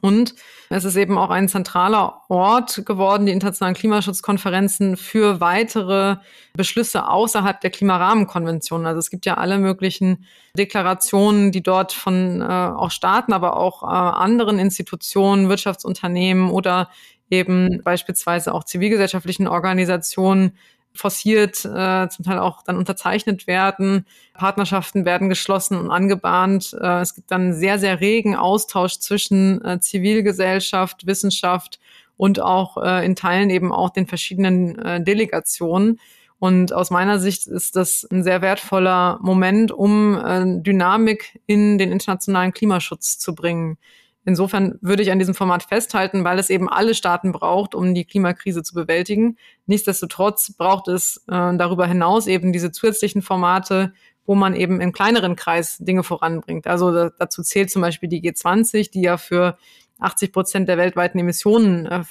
Und 0.00 0.34
es 0.70 0.84
ist 0.84 0.96
eben 0.96 1.18
auch 1.18 1.30
ein 1.30 1.48
zentraler 1.48 2.22
Ort 2.28 2.84
geworden, 2.86 3.26
die 3.26 3.32
internationalen 3.32 3.74
Klimaschutzkonferenzen 3.74 4.96
für 4.96 5.40
weitere 5.40 6.16
Beschlüsse 6.54 7.08
außerhalb 7.08 7.60
der 7.60 7.70
Klimarahmenkonvention. 7.70 8.86
Also 8.86 8.98
es 8.98 9.10
gibt 9.10 9.26
ja 9.26 9.34
alle 9.34 9.58
möglichen 9.58 10.24
Deklarationen, 10.56 11.52
die 11.52 11.62
dort 11.62 11.92
von 11.92 12.40
äh, 12.40 12.44
auch 12.44 12.90
Staaten, 12.90 13.32
aber 13.32 13.56
auch 13.56 13.82
äh, 13.82 13.86
anderen 13.86 14.58
Institutionen, 14.58 15.48
Wirtschaftsunternehmen 15.48 16.50
oder 16.50 16.88
eben 17.30 17.82
beispielsweise 17.82 18.54
auch 18.54 18.64
zivilgesellschaftlichen 18.64 19.48
Organisationen 19.48 20.52
forciert, 20.94 21.64
äh, 21.64 22.08
zum 22.08 22.24
Teil 22.24 22.38
auch 22.38 22.62
dann 22.62 22.76
unterzeichnet 22.76 23.46
werden. 23.46 24.06
Partnerschaften 24.34 25.04
werden 25.04 25.28
geschlossen 25.28 25.76
und 25.76 25.90
angebahnt. 25.90 26.76
Äh, 26.80 27.00
es 27.00 27.14
gibt 27.14 27.30
dann 27.30 27.54
sehr, 27.54 27.78
sehr 27.78 28.00
regen 28.00 28.36
Austausch 28.36 28.98
zwischen 28.98 29.64
äh, 29.64 29.80
Zivilgesellschaft, 29.80 31.06
Wissenschaft 31.06 31.80
und 32.16 32.40
auch 32.40 32.76
äh, 32.76 33.04
in 33.04 33.16
Teilen 33.16 33.50
eben 33.50 33.72
auch 33.72 33.90
den 33.90 34.06
verschiedenen 34.06 34.78
äh, 34.78 35.02
Delegationen. 35.02 35.98
Und 36.38 36.72
aus 36.72 36.90
meiner 36.90 37.20
Sicht 37.20 37.46
ist 37.46 37.76
das 37.76 38.04
ein 38.10 38.24
sehr 38.24 38.42
wertvoller 38.42 39.18
Moment, 39.22 39.70
um 39.70 40.18
äh, 40.18 40.60
Dynamik 40.60 41.40
in 41.46 41.78
den 41.78 41.92
internationalen 41.92 42.52
Klimaschutz 42.52 43.18
zu 43.18 43.34
bringen. 43.34 43.78
Insofern 44.24 44.78
würde 44.80 45.02
ich 45.02 45.10
an 45.10 45.18
diesem 45.18 45.34
Format 45.34 45.64
festhalten, 45.64 46.22
weil 46.22 46.38
es 46.38 46.48
eben 46.48 46.68
alle 46.68 46.94
Staaten 46.94 47.32
braucht, 47.32 47.74
um 47.74 47.92
die 47.92 48.04
Klimakrise 48.04 48.62
zu 48.62 48.74
bewältigen. 48.74 49.36
Nichtsdestotrotz 49.66 50.52
braucht 50.52 50.88
es 50.88 51.24
äh, 51.28 51.56
darüber 51.56 51.86
hinaus 51.86 52.28
eben 52.28 52.52
diese 52.52 52.70
zusätzlichen 52.70 53.22
Formate, 53.22 53.92
wo 54.24 54.36
man 54.36 54.54
eben 54.54 54.80
im 54.80 54.92
kleineren 54.92 55.34
Kreis 55.34 55.78
Dinge 55.78 56.04
voranbringt. 56.04 56.68
Also 56.68 56.92
da, 56.92 57.10
dazu 57.18 57.42
zählt 57.42 57.70
zum 57.70 57.82
Beispiel 57.82 58.08
die 58.08 58.22
G20, 58.22 58.92
die 58.92 59.02
ja 59.02 59.16
für 59.16 59.58
80 60.02 60.32
Prozent 60.32 60.68
der 60.68 60.78
weltweiten 60.78 61.18
Emissionen 61.18 61.86
äh, 61.86 62.02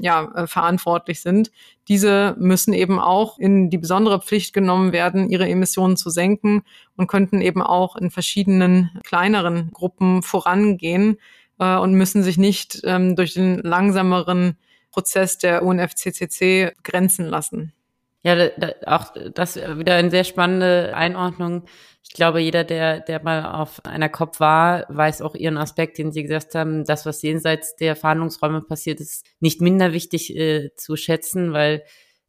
ja, 0.00 0.30
äh, 0.34 0.46
verantwortlich 0.46 1.20
sind. 1.20 1.50
Diese 1.88 2.34
müssen 2.38 2.72
eben 2.72 2.98
auch 2.98 3.38
in 3.38 3.70
die 3.70 3.78
besondere 3.78 4.20
Pflicht 4.20 4.52
genommen 4.52 4.92
werden, 4.92 5.30
ihre 5.30 5.48
Emissionen 5.48 5.96
zu 5.96 6.10
senken 6.10 6.62
und 6.96 7.06
könnten 7.06 7.40
eben 7.40 7.62
auch 7.62 7.96
in 7.96 8.10
verschiedenen 8.10 8.90
kleineren 9.04 9.70
Gruppen 9.72 10.22
vorangehen 10.22 11.18
äh, 11.58 11.76
und 11.76 11.94
müssen 11.94 12.22
sich 12.22 12.38
nicht 12.38 12.80
ähm, 12.84 13.16
durch 13.16 13.34
den 13.34 13.58
langsameren 13.58 14.56
Prozess 14.90 15.38
der 15.38 15.62
UNFCCC 15.62 16.74
grenzen 16.82 17.26
lassen. 17.26 17.72
Ja, 18.22 18.48
da, 18.48 18.74
auch 18.86 19.12
das 19.32 19.56
wieder 19.56 19.94
eine 19.94 20.10
sehr 20.10 20.24
spannende 20.24 20.92
Einordnung. 20.94 21.66
Ich 22.02 22.10
glaube, 22.14 22.40
jeder, 22.40 22.64
der, 22.64 23.00
der 23.00 23.22
mal 23.22 23.44
auf 23.44 23.84
einer 23.84 24.08
COP 24.08 24.40
war, 24.40 24.86
weiß 24.88 25.22
auch 25.22 25.34
ihren 25.34 25.56
Aspekt, 25.56 25.98
den 25.98 26.10
Sie 26.10 26.22
gesagt 26.22 26.54
haben, 26.54 26.84
das, 26.84 27.06
was 27.06 27.22
jenseits 27.22 27.76
der 27.76 27.94
Verhandlungsräume 27.96 28.62
passiert, 28.62 29.00
ist 29.00 29.24
nicht 29.40 29.60
minder 29.60 29.92
wichtig 29.92 30.34
äh, 30.36 30.74
zu 30.74 30.96
schätzen, 30.96 31.52
weil 31.52 31.84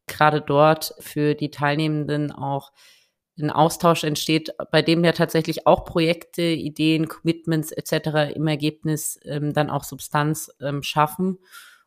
gerade 0.05 0.41
dort 0.41 0.93
für 0.99 1.33
die 1.33 1.51
Teilnehmenden 1.51 2.31
auch 2.31 2.71
ein 3.39 3.51
Austausch 3.51 4.03
entsteht, 4.03 4.51
bei 4.71 4.81
dem 4.81 5.03
ja 5.03 5.13
tatsächlich 5.13 5.65
auch 5.65 5.85
Projekte, 5.85 6.41
Ideen, 6.41 7.07
Commitments 7.07 7.71
etc. 7.71 8.35
im 8.35 8.47
Ergebnis 8.47 9.19
ähm, 9.23 9.53
dann 9.53 9.69
auch 9.69 9.83
Substanz 9.83 10.51
ähm, 10.61 10.83
schaffen. 10.83 11.39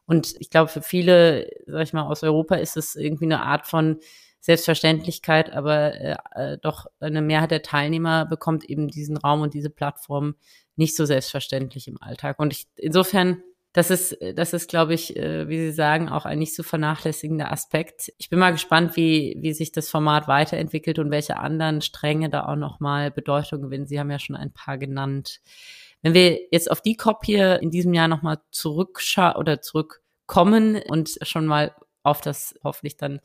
Und 0.07 0.35
ich 0.41 0.51
glaube, 0.51 0.69
für 0.69 0.83
viele, 0.83 1.49
sag 1.67 1.83
ich 1.83 1.93
mal, 1.93 2.03
aus 2.03 2.23
Europa 2.23 2.57
ist 2.57 2.77
es 2.77 2.97
irgendwie 2.97 3.25
eine 3.27 3.43
Art 3.43 3.67
von 3.67 3.99
Selbstverständlichkeit, 4.41 5.53
aber 5.53 5.95
äh, 5.95 6.17
äh, 6.35 6.59
doch 6.61 6.87
eine 7.01 7.23
Mehrheit 7.23 7.53
der 7.53 7.63
Teilnehmer 7.63 8.27
bekommt 8.27 8.65
eben 8.65 8.89
diesen 8.89 9.17
Raum 9.17 9.41
und 9.41 9.55
diese 9.55 9.71
Plattform 9.71 10.35
nicht 10.77 10.97
so 10.97 11.05
selbstverständlich 11.05 11.87
im 11.89 12.03
Alltag. 12.03 12.39
Und 12.39 12.53
ich, 12.53 12.67
insofern 12.77 13.43
Das 13.75 13.91
ist, 13.91 14.19
das 14.35 14.53
ist, 14.53 14.69
glaube 14.69 14.93
ich, 14.93 15.17
äh, 15.17 15.49
wie 15.49 15.59
Sie 15.59 15.73
sagen, 15.73 16.11
auch 16.11 16.27
ein 16.27 16.39
nicht 16.39 16.55
zu 16.55 16.63
vernachlässigender 16.63 17.51
Aspekt. 17.51 18.13
Ich 18.19 18.29
bin 18.29 18.39
mal 18.39 18.51
gespannt, 18.53 18.97
wie, 18.97 19.35
wie 19.41 19.55
sich 19.55 19.73
das 19.73 19.89
Format 19.89 20.29
weiterentwickelt 20.29 20.99
und 20.99 21.11
welche 21.11 21.39
anderen 21.39 21.81
Stränge 21.81 22.29
da 22.29 22.45
auch 22.47 22.57
nochmal 22.57 23.11
Bedeutung 23.11 23.63
gewinnen. 23.63 23.87
Sie 23.87 23.99
haben 23.99 24.11
ja 24.11 24.19
schon 24.19 24.37
ein 24.37 24.53
paar 24.53 24.77
genannt. 24.77 25.41
Wenn 26.03 26.15
wir 26.15 26.39
jetzt 26.51 26.71
auf 26.71 26.81
die 26.81 26.97
COP 26.97 27.25
hier 27.25 27.63
in 27.63 27.71
diesem 27.71 27.95
Jahr 27.95 28.09
nochmal 28.09 28.39
zurückschauen 28.51 29.37
oder 29.37 29.63
zurückkommen 29.63 30.83
und 30.89 31.19
schon 31.23 31.47
mal 31.47 31.75
auf 32.03 32.21
das 32.21 32.55
hoffentlich 32.65 32.97
dann 32.97 33.21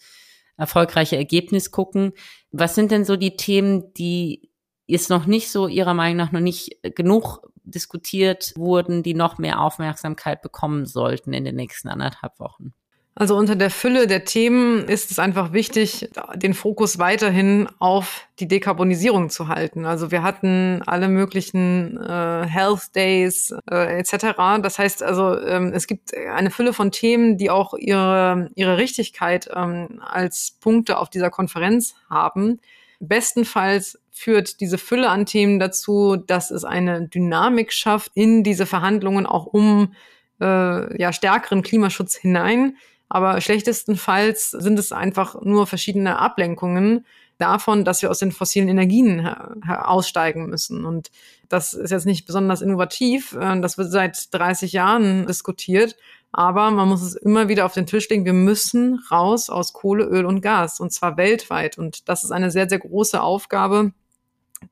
erfolgreiche 0.57 1.17
Ergebnis 1.17 1.71
gucken, 1.71 2.13
was 2.51 2.75
sind 2.75 2.91
denn 2.91 3.05
so 3.05 3.15
die 3.15 3.35
Themen, 3.35 3.93
die 3.93 4.51
jetzt 4.85 5.09
noch 5.09 5.25
nicht 5.25 5.51
so 5.51 5.67
Ihrer 5.67 5.93
Meinung 5.93 6.17
nach 6.17 6.31
noch 6.31 6.39
nicht 6.39 6.77
genug 6.95 7.41
diskutiert 7.63 8.53
wurden, 8.55 9.03
die 9.03 9.13
noch 9.13 9.37
mehr 9.37 9.61
Aufmerksamkeit 9.61 10.41
bekommen 10.41 10.85
sollten 10.85 11.33
in 11.33 11.45
den 11.45 11.55
nächsten 11.55 11.89
anderthalb 11.89 12.39
Wochen? 12.39 12.73
Also 13.19 13.35
unter 13.35 13.55
der 13.55 13.71
Fülle 13.71 14.05
der 14.05 14.25
Themen 14.25 14.87
ist 14.87 15.09
es 15.09 15.17
einfach 15.17 15.51
wichtig, 15.51 16.07
den 16.35 16.53
Fokus 16.53 16.99
weiterhin 16.99 17.67
auf 17.79 18.27
die 18.39 18.47
Dekarbonisierung 18.47 19.31
zu 19.31 19.47
halten. 19.47 19.87
Also 19.87 20.11
wir 20.11 20.21
hatten 20.21 20.83
alle 20.85 21.07
möglichen 21.07 21.97
äh, 21.97 22.45
Health 22.45 22.95
Days 22.95 23.55
äh, 23.71 23.97
etc. 23.97 24.37
Das 24.61 24.77
heißt 24.77 25.01
also, 25.01 25.35
ähm, 25.39 25.71
es 25.73 25.87
gibt 25.87 26.13
eine 26.15 26.51
Fülle 26.51 26.73
von 26.73 26.91
Themen, 26.91 27.39
die 27.39 27.49
auch 27.49 27.73
ihre, 27.73 28.51
ihre 28.53 28.77
Richtigkeit 28.77 29.49
ähm, 29.51 29.99
als 30.05 30.55
Punkte 30.59 30.99
auf 30.99 31.09
dieser 31.09 31.31
Konferenz 31.31 31.95
haben. 32.11 32.59
Bestenfalls 32.99 33.97
führt 34.11 34.61
diese 34.61 34.77
Fülle 34.77 35.09
an 35.09 35.25
Themen 35.25 35.57
dazu, 35.57 36.17
dass 36.17 36.51
es 36.51 36.63
eine 36.63 37.07
Dynamik 37.07 37.73
schafft 37.73 38.11
in 38.13 38.43
diese 38.43 38.67
Verhandlungen 38.67 39.25
auch 39.25 39.47
um 39.47 39.95
äh, 40.39 41.01
ja, 41.01 41.11
stärkeren 41.11 41.63
Klimaschutz 41.63 42.15
hinein. 42.15 42.77
Aber 43.09 43.39
schlechtestenfalls 43.41 44.51
sind 44.51 44.77
es 44.79 44.91
einfach 44.91 45.41
nur 45.41 45.67
verschiedene 45.67 46.19
Ablenkungen 46.19 47.05
davon, 47.37 47.85
dass 47.85 48.01
wir 48.01 48.11
aus 48.11 48.19
den 48.19 48.31
fossilen 48.31 48.67
Energien 48.67 49.25
aussteigen 49.67 50.47
müssen. 50.47 50.85
Und 50.85 51.11
das 51.49 51.73
ist 51.73 51.91
jetzt 51.91 52.05
nicht 52.05 52.25
besonders 52.25 52.61
innovativ. 52.61 53.33
Äh, 53.33 53.59
das 53.61 53.77
wird 53.77 53.91
seit 53.91 54.33
30 54.33 54.73
Jahren 54.73 55.25
diskutiert. 55.27 55.95
Aber 56.31 56.71
man 56.71 56.89
muss 56.89 57.01
es 57.01 57.15
immer 57.15 57.47
wieder 57.47 57.65
auf 57.65 57.73
den 57.73 57.85
Tisch 57.85 58.09
legen. 58.09 58.25
Wir 58.25 58.33
müssen 58.33 58.99
raus 59.09 59.49
aus 59.49 59.73
Kohle, 59.73 60.03
Öl 60.03 60.25
und 60.25 60.41
Gas. 60.41 60.79
Und 60.79 60.91
zwar 60.91 61.15
weltweit. 61.17 61.77
Und 61.77 62.09
das 62.09 62.23
ist 62.23 62.31
eine 62.31 62.51
sehr, 62.51 62.67
sehr 62.67 62.79
große 62.79 63.21
Aufgabe, 63.21 63.93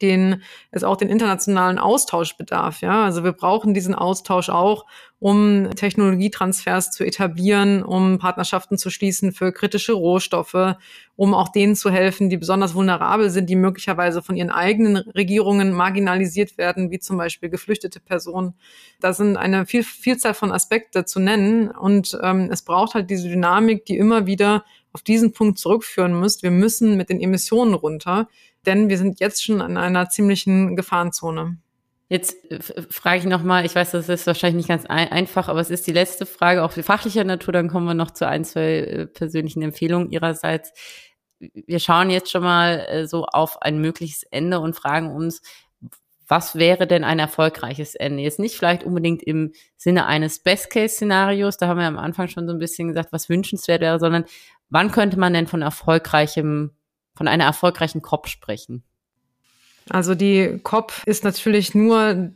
den 0.01 0.41
es 0.71 0.83
auch 0.83 0.97
den 0.97 1.09
internationalen 1.09 1.79
Austausch 1.79 2.37
bedarf. 2.37 2.81
Ja, 2.81 3.03
also 3.03 3.23
wir 3.23 3.31
brauchen 3.31 3.73
diesen 3.73 3.95
Austausch 3.95 4.49
auch, 4.49 4.85
um 5.19 5.69
Technologietransfers 5.75 6.91
zu 6.91 7.05
etablieren, 7.05 7.83
um 7.83 8.19
Partnerschaften 8.19 8.77
zu 8.77 8.89
schließen 8.89 9.31
für 9.31 9.51
kritische 9.51 9.93
Rohstoffe, 9.93 10.75
um 11.15 11.33
auch 11.33 11.49
denen 11.49 11.75
zu 11.75 11.89
helfen, 11.89 12.29
die 12.29 12.37
besonders 12.37 12.75
vulnerabel 12.75 13.29
sind, 13.29 13.49
die 13.49 13.55
möglicherweise 13.55 14.21
von 14.21 14.35
ihren 14.35 14.49
eigenen 14.49 14.97
Regierungen 14.97 15.71
marginalisiert 15.71 16.57
werden, 16.57 16.91
wie 16.91 16.99
zum 16.99 17.17
Beispiel 17.17 17.49
geflüchtete 17.49 17.99
Personen. 17.99 18.53
Da 18.99 19.13
sind 19.13 19.37
eine 19.37 19.65
viel, 19.65 19.83
Vielzahl 19.83 20.33
von 20.33 20.51
Aspekte 20.51 21.05
zu 21.05 21.19
nennen 21.19 21.69
und 21.69 22.17
ähm, 22.21 22.49
es 22.51 22.63
braucht 22.63 22.93
halt 22.95 23.09
diese 23.09 23.29
Dynamik, 23.29 23.85
die 23.85 23.97
immer 23.97 24.25
wieder 24.25 24.65
auf 24.95 25.03
diesen 25.03 25.31
Punkt 25.31 25.59
zurückführen 25.59 26.19
muss. 26.19 26.41
Wir 26.41 26.49
müssen 26.49 26.97
mit 26.97 27.09
den 27.09 27.21
Emissionen 27.21 27.75
runter 27.75 28.27
denn 28.65 28.89
wir 28.89 28.97
sind 28.97 29.19
jetzt 29.19 29.43
schon 29.43 29.61
in 29.61 29.77
einer 29.77 30.09
ziemlichen 30.09 30.75
Gefahrenzone. 30.75 31.57
Jetzt 32.07 32.51
äh, 32.51 32.59
frage 32.89 33.19
ich 33.19 33.25
nochmal, 33.25 33.65
ich 33.65 33.75
weiß, 33.75 33.91
das 33.91 34.09
ist 34.09 34.27
wahrscheinlich 34.27 34.57
nicht 34.57 34.69
ganz 34.69 34.85
ein 34.85 35.11
einfach, 35.11 35.47
aber 35.47 35.59
es 35.59 35.69
ist 35.69 35.87
die 35.87 35.91
letzte 35.91 36.25
Frage, 36.25 36.63
auch 36.63 36.71
fachlicher 36.71 37.23
Natur, 37.23 37.53
dann 37.53 37.69
kommen 37.69 37.87
wir 37.87 37.93
noch 37.93 38.11
zu 38.11 38.27
ein, 38.27 38.45
zwei 38.45 38.79
äh, 38.79 39.07
persönlichen 39.07 39.61
Empfehlungen 39.61 40.11
Ihrerseits. 40.11 40.71
Wir 41.39 41.79
schauen 41.79 42.09
jetzt 42.09 42.31
schon 42.31 42.43
mal 42.43 42.85
äh, 42.87 43.07
so 43.07 43.25
auf 43.25 43.61
ein 43.61 43.79
mögliches 43.79 44.23
Ende 44.23 44.59
und 44.59 44.75
fragen 44.75 45.11
uns, 45.11 45.41
was 46.27 46.55
wäre 46.55 46.87
denn 46.87 47.03
ein 47.03 47.19
erfolgreiches 47.19 47.93
Ende? 47.93 48.23
Jetzt 48.23 48.39
nicht 48.39 48.55
vielleicht 48.57 48.83
unbedingt 48.83 49.21
im 49.21 49.53
Sinne 49.77 50.07
eines 50.07 50.39
Best-Case-Szenarios, 50.39 51.57
da 51.57 51.67
haben 51.67 51.79
wir 51.79 51.85
am 51.85 51.99
Anfang 51.99 52.29
schon 52.29 52.47
so 52.47 52.53
ein 52.53 52.59
bisschen 52.59 52.87
gesagt, 52.87 53.13
was 53.13 53.29
wünschenswert 53.29 53.81
wäre, 53.81 53.99
sondern 53.99 54.25
wann 54.75 54.91
könnte 54.91 55.17
man 55.17 55.33
denn 55.33 55.47
von 55.47 55.61
erfolgreichem 55.61 56.71
von 57.15 57.29
einer 57.29 57.45
erfolgreichen 57.45 58.01
COP 58.01 58.27
sprechen? 58.27 58.83
Also 59.89 60.15
die 60.15 60.59
COP 60.63 60.91
ist 61.05 61.23
natürlich 61.23 61.73
nur 61.73 62.31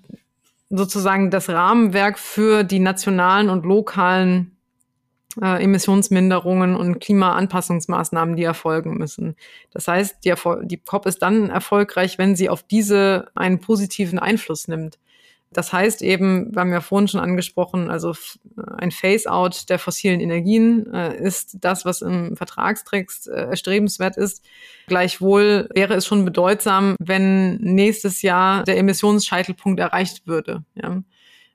sozusagen 0.70 1.32
das 1.32 1.50
Rahmenwerk 1.50 2.18
für 2.18 2.64
die 2.64 2.80
nationalen 2.80 3.50
und 3.50 3.66
lokalen 3.66 4.56
äh, 5.42 5.62
Emissionsminderungen 5.62 6.78
und 6.78 7.00
Klimaanpassungsmaßnahmen, 7.02 8.38
die 8.38 8.44
erfolgen 8.44 8.98
müssen. 8.98 9.36
Das 9.72 9.90
heißt, 9.90 10.24
die, 10.24 10.34
die 10.64 10.78
COP 10.78 11.08
ist 11.08 11.22
dann 11.22 11.50
erfolgreich, 11.50 12.18
wenn 12.20 12.38
sie 12.38 12.50
auf 12.50 12.64
diese 12.64 13.28
einen 13.36 13.60
positiven 13.60 14.18
Einfluss 14.18 14.70
nimmt. 14.70 14.98
Das 15.52 15.74
heißt 15.74 16.04
eben, 16.04 16.54
wir 16.54 16.62
haben 16.62 16.72
ja 16.72 16.82
vorhin 16.82 17.08
schon 17.08 17.20
angesprochen, 17.20 17.90
also 17.90 18.14
ein 18.78 18.92
Phase-out 18.92 19.70
der 19.70 19.80
fossilen 19.80 20.20
Energien 20.20 20.94
äh, 20.94 21.18
ist 21.18 21.58
das, 21.62 21.86
was 21.86 22.04
im 22.04 22.38
Vertragstext 22.38 23.28
äh, 23.28 23.46
erstrebenswert 23.46 24.16
ist. 24.16 24.46
Gleichwohl 24.88 25.68
wäre 25.74 25.96
es 25.96 26.06
schon 26.06 26.24
bedeutsam, 26.24 26.96
wenn 27.00 27.56
nächstes 27.56 28.22
Jahr 28.22 28.64
der 28.64 28.78
Emissionsscheitelpunkt 28.78 29.80
erreicht 29.80 30.28
würde. 30.28 30.64
Ja? 30.76 31.02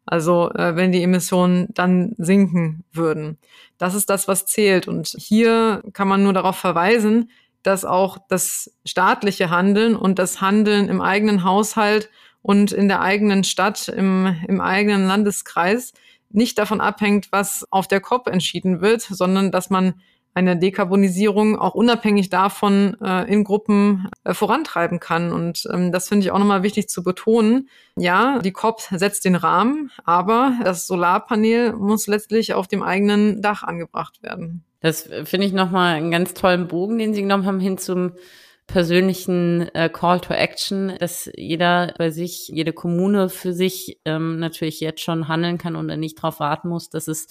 Also 0.07 0.51
äh, 0.51 0.75
wenn 0.75 0.91
die 0.91 1.03
Emissionen 1.03 1.69
dann 1.71 2.15
sinken 2.19 2.85
würden. 2.93 3.39
Das 3.79 3.95
ist 3.95 4.11
das, 4.11 4.27
was 4.27 4.45
zählt. 4.45 4.89
Und 4.89 5.15
hier 5.19 5.83
kann 5.93 6.09
man 6.09 6.23
nur 6.23 6.33
darauf 6.33 6.57
verweisen, 6.57 7.31
dass 7.63 7.85
auch 7.85 8.19
das 8.29 8.75
staatliche 8.85 9.51
Handeln 9.51 9.97
und 9.97 10.19
das 10.19 10.41
Handeln 10.41 10.89
im 10.89 11.01
eigenen 11.01 11.45
Haushalt 11.45 12.11
und 12.45 12.73
in 12.73 12.89
der 12.89 13.01
eigenen 13.01 13.43
Stadt, 13.43 13.89
im, 13.89 14.37
im 14.47 14.61
eigenen 14.61 15.07
Landeskreis 15.07 15.95
nicht 16.29 16.59
davon 16.59 16.83
abhängt, 16.83 17.29
was 17.33 17.67
auf 17.71 17.89
der 17.89 18.03
COP 18.03 18.27
entschieden 18.27 18.83
wird, 18.83 19.01
sondern 19.01 19.51
dass 19.51 19.71
man 19.71 19.95
eine 20.35 20.55
Dekarbonisierung 20.59 21.59
auch 21.59 21.75
unabhängig 21.75 22.29
davon 22.29 22.99
äh, 23.01 23.33
in 23.33 23.45
Gruppen 23.45 24.09
äh, 24.25 24.35
vorantreiben 24.35 25.01
kann. 25.01 25.33
Und 25.33 25.67
ähm, 25.73 25.91
das 25.91 26.09
finde 26.09 26.27
ich 26.27 26.33
auch 26.33 26.39
nochmal 26.39 26.63
wichtig 26.63 26.91
zu 26.91 27.03
betonen. 27.03 27.71
Ja, 27.97 28.41
die 28.41 28.53
COP 28.53 28.83
setzt 28.91 29.25
den 29.25 29.37
Rahmen, 29.37 29.91
aber 30.05 30.53
das 30.63 30.87
Solarpanel 30.87 31.73
muss 31.73 32.09
letztlich 32.09 32.53
auf 32.53 32.69
dem 32.69 32.83
eigenen 32.83 33.41
Dach 33.41 33.63
angebracht 33.63 34.23
werden. 34.23 34.65
Das 34.81 35.09
finde 35.25 35.47
ich 35.47 35.55
nochmal 35.55 35.95
einen 35.95 36.11
ganz 36.11 36.35
tollen 36.35 36.69
Bogen, 36.69 36.99
den 36.99 37.15
Sie 37.15 37.23
genommen 37.23 37.47
haben, 37.47 37.61
hin 37.61 37.79
zum 37.79 38.13
persönlichen 38.67 39.69
äh, 39.75 39.89
Call 39.89 40.21
to 40.21 40.33
Action, 40.33 40.97
dass 40.99 41.31
jeder 41.37 41.95
bei 41.99 42.11
sich, 42.11 42.49
jede 42.49 42.73
Kommune 42.73 43.29
für 43.29 43.53
sich 43.53 44.01
ähm, 44.05 44.39
natürlich 44.39 44.81
jetzt 44.81 45.03
schon 45.03 45.29
handeln 45.29 45.59
kann 45.59 45.77
und 45.77 45.87
nicht 45.99 46.19
darauf 46.19 46.41
warten 46.41 46.69
muss, 46.69 46.89
dass 46.89 47.09
es 47.09 47.29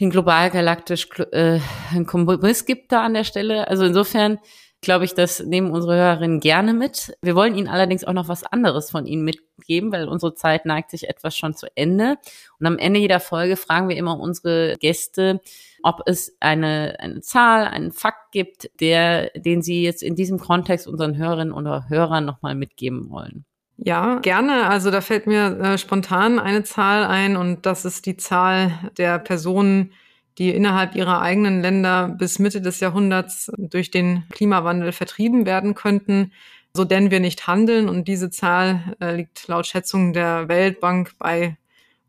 den 0.00 0.10
global 0.10 0.50
galaktisch 0.50 1.08
äh, 1.32 1.60
einen 1.92 2.06
Kompromiss 2.06 2.64
gibt 2.64 2.90
da 2.90 3.04
an 3.04 3.14
der 3.14 3.24
Stelle. 3.24 3.68
Also 3.68 3.84
insofern 3.84 4.38
glaube 4.84 5.04
ich, 5.04 5.14
das 5.14 5.42
nehmen 5.42 5.70
unsere 5.70 5.96
Hörerinnen 5.96 6.40
gerne 6.40 6.72
mit. 6.72 7.16
Wir 7.22 7.34
wollen 7.34 7.54
Ihnen 7.54 7.68
allerdings 7.68 8.04
auch 8.04 8.12
noch 8.12 8.28
was 8.28 8.44
anderes 8.44 8.90
von 8.90 9.06
Ihnen 9.06 9.24
mitgeben, 9.24 9.92
weil 9.92 10.08
unsere 10.08 10.34
Zeit 10.34 10.66
neigt 10.66 10.90
sich 10.90 11.08
etwas 11.08 11.36
schon 11.36 11.54
zu 11.54 11.66
Ende. 11.74 12.16
Und 12.60 12.66
am 12.66 12.78
Ende 12.78 13.00
jeder 13.00 13.20
Folge 13.20 13.56
fragen 13.56 13.88
wir 13.88 13.96
immer 13.96 14.18
unsere 14.18 14.76
Gäste, 14.78 15.40
ob 15.82 16.02
es 16.06 16.36
eine, 16.40 16.96
eine 16.98 17.20
Zahl, 17.20 17.66
einen 17.66 17.92
Fakt 17.92 18.32
gibt, 18.32 18.70
der, 18.80 19.30
den 19.30 19.62
Sie 19.62 19.82
jetzt 19.82 20.02
in 20.02 20.14
diesem 20.14 20.38
Kontext 20.38 20.86
unseren 20.86 21.16
Hörerinnen 21.16 21.52
oder 21.52 21.88
Hörern 21.88 22.24
nochmal 22.24 22.54
mitgeben 22.54 23.10
wollen. 23.10 23.44
Ja, 23.76 24.20
gerne. 24.20 24.68
Also 24.68 24.90
da 24.90 25.00
fällt 25.00 25.26
mir 25.26 25.58
äh, 25.58 25.78
spontan 25.78 26.38
eine 26.38 26.62
Zahl 26.62 27.04
ein 27.04 27.36
und 27.36 27.66
das 27.66 27.84
ist 27.84 28.06
die 28.06 28.16
Zahl 28.16 28.72
der 28.96 29.18
Personen, 29.18 29.92
die 30.38 30.50
innerhalb 30.50 30.96
ihrer 30.96 31.20
eigenen 31.20 31.62
Länder 31.62 32.08
bis 32.08 32.38
Mitte 32.38 32.60
des 32.60 32.80
Jahrhunderts 32.80 33.52
durch 33.56 33.90
den 33.90 34.24
Klimawandel 34.30 34.92
vertrieben 34.92 35.46
werden 35.46 35.74
könnten, 35.74 36.32
so 36.72 36.84
denn 36.84 37.10
wir 37.10 37.20
nicht 37.20 37.46
handeln. 37.46 37.88
Und 37.88 38.08
diese 38.08 38.30
Zahl 38.30 38.96
äh, 39.00 39.14
liegt 39.14 39.46
laut 39.46 39.66
Schätzungen 39.66 40.12
der 40.12 40.48
Weltbank 40.48 41.12
bei 41.18 41.56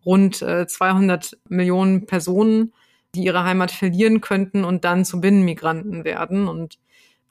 rund 0.06 0.42
äh, 0.42 0.66
200 0.68 1.38
Millionen 1.50 2.06
Personen, 2.08 2.74
die 3.14 3.24
ihre 3.24 3.44
Heimat 3.44 3.72
verlieren 3.72 4.22
könnten 4.22 4.64
und 4.64 4.86
dann 4.86 5.06
zu 5.06 5.22
Binnenmigranten 5.22 6.04
werden. 6.04 6.48
Und 6.48 6.80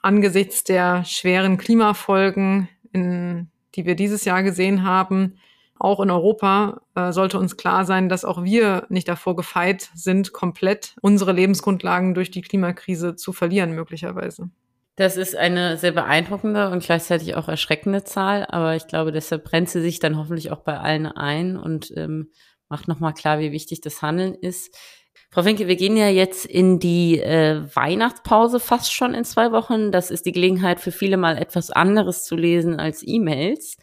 angesichts 0.01 0.63
der 0.63 1.03
schweren 1.03 1.57
Klimafolgen, 1.57 2.69
in, 2.93 3.49
die 3.75 3.85
wir 3.85 3.95
dieses 3.95 4.23
Jahr 4.23 4.43
gesehen 4.43 4.83
haben, 4.83 5.37
auch 5.77 5.99
in 5.99 6.09
Europa 6.09 6.81
äh, 6.95 7.11
sollte 7.11 7.37
uns 7.37 7.57
klar 7.57 7.85
sein, 7.85 8.09
dass 8.09 8.25
auch 8.25 8.43
wir 8.43 8.85
nicht 8.89 9.07
davor 9.07 9.35
gefeit 9.35 9.89
sind, 9.93 10.31
komplett 10.31 10.95
unsere 11.01 11.33
Lebensgrundlagen 11.33 12.13
durch 12.13 12.31
die 12.31 12.41
Klimakrise 12.41 13.15
zu 13.15 13.33
verlieren, 13.33 13.73
möglicherweise. 13.73 14.49
Das 14.95 15.17
ist 15.17 15.35
eine 15.35 15.77
sehr 15.77 15.91
beeindruckende 15.91 16.69
und 16.69 16.81
gleichzeitig 16.81 17.35
auch 17.35 17.49
erschreckende 17.49 18.05
Zahl, 18.05 18.45
aber 18.47 18.77
ich 18.77 18.87
glaube, 18.87 19.11
deshalb 19.11 19.43
brennt 19.43 19.69
sie 19.69 19.81
sich 19.81 19.99
dann 19.99 20.17
hoffentlich 20.17 20.51
auch 20.51 20.61
bei 20.61 20.79
allen 20.79 21.05
ein 21.05 21.57
und 21.57 21.91
ähm, 21.97 22.31
macht 22.69 22.87
nochmal 22.87 23.13
klar, 23.13 23.39
wie 23.39 23.51
wichtig 23.51 23.81
das 23.81 24.01
Handeln 24.01 24.35
ist. 24.35 24.73
Frau 25.31 25.43
Finke, 25.43 25.67
wir 25.67 25.75
gehen 25.75 25.97
ja 25.97 26.07
jetzt 26.07 26.45
in 26.45 26.79
die 26.79 27.19
äh, 27.19 27.61
Weihnachtspause 27.75 28.61
fast 28.61 28.93
schon 28.93 29.13
in 29.13 29.25
zwei 29.25 29.51
Wochen. 29.51 29.91
Das 29.91 30.09
ist 30.09 30.25
die 30.25 30.31
Gelegenheit 30.31 30.79
für 30.79 30.93
viele 30.93 31.17
mal 31.17 31.37
etwas 31.37 31.71
anderes 31.71 32.23
zu 32.23 32.37
lesen 32.37 32.79
als 32.79 33.03
E-Mails. 33.05 33.75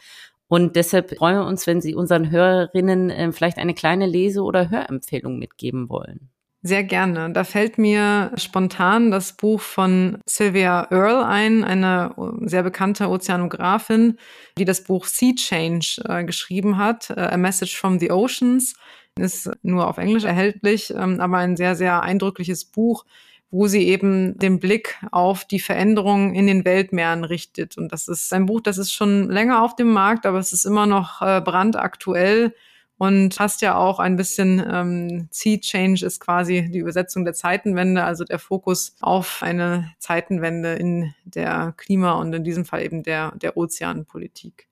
Und 0.52 0.76
deshalb 0.76 1.16
freuen 1.16 1.36
wir 1.36 1.46
uns, 1.46 1.66
wenn 1.66 1.80
Sie 1.80 1.94
unseren 1.94 2.30
Hörerinnen 2.30 3.08
äh, 3.08 3.32
vielleicht 3.32 3.56
eine 3.56 3.72
kleine 3.72 4.04
Lese- 4.04 4.42
oder 4.42 4.68
Hörempfehlung 4.68 5.38
mitgeben 5.38 5.88
wollen. 5.88 6.28
Sehr 6.60 6.84
gerne. 6.84 7.32
Da 7.32 7.44
fällt 7.44 7.78
mir 7.78 8.32
spontan 8.36 9.10
das 9.10 9.32
Buch 9.32 9.62
von 9.62 10.18
Sylvia 10.26 10.88
Earle 10.90 11.24
ein, 11.24 11.64
eine 11.64 12.14
sehr 12.42 12.62
bekannte 12.62 13.08
Ozeanografin, 13.08 14.18
die 14.58 14.66
das 14.66 14.84
Buch 14.84 15.06
Sea 15.06 15.34
Change 15.34 16.02
äh, 16.06 16.22
geschrieben 16.22 16.76
hat, 16.76 17.08
äh, 17.08 17.14
A 17.14 17.38
Message 17.38 17.74
from 17.74 17.98
the 17.98 18.10
Oceans. 18.10 18.74
Ist 19.18 19.50
nur 19.62 19.88
auf 19.88 19.96
Englisch 19.96 20.24
erhältlich, 20.24 20.92
ähm, 20.94 21.18
aber 21.18 21.38
ein 21.38 21.56
sehr, 21.56 21.76
sehr 21.76 22.02
eindrückliches 22.02 22.66
Buch, 22.66 23.06
wo 23.52 23.68
sie 23.68 23.86
eben 23.86 24.36
den 24.38 24.58
Blick 24.58 24.98
auf 25.12 25.44
die 25.44 25.60
Veränderungen 25.60 26.34
in 26.34 26.46
den 26.46 26.64
Weltmeeren 26.64 27.22
richtet. 27.22 27.76
Und 27.76 27.92
das 27.92 28.08
ist 28.08 28.32
ein 28.32 28.46
Buch, 28.46 28.62
das 28.62 28.78
ist 28.78 28.92
schon 28.92 29.30
länger 29.30 29.62
auf 29.62 29.76
dem 29.76 29.92
Markt, 29.92 30.26
aber 30.26 30.38
es 30.38 30.52
ist 30.52 30.64
immer 30.64 30.86
noch 30.86 31.20
äh, 31.20 31.40
brandaktuell 31.40 32.54
und 32.96 33.36
passt 33.36 33.60
ja 33.60 33.76
auch 33.76 33.98
ein 33.98 34.16
bisschen, 34.16 34.64
ähm, 34.66 35.28
Sea 35.30 35.58
Change 35.58 36.06
ist 36.06 36.18
quasi 36.20 36.70
die 36.70 36.78
Übersetzung 36.78 37.24
der 37.24 37.34
Zeitenwende, 37.34 38.04
also 38.04 38.24
der 38.24 38.38
Fokus 38.38 38.96
auf 39.00 39.42
eine 39.42 39.92
Zeitenwende 39.98 40.74
in 40.74 41.12
der 41.24 41.74
Klima- 41.76 42.12
und 42.14 42.32
in 42.32 42.44
diesem 42.44 42.64
Fall 42.64 42.82
eben 42.82 43.02
der, 43.02 43.32
der 43.36 43.56
Ozeanpolitik. 43.56 44.68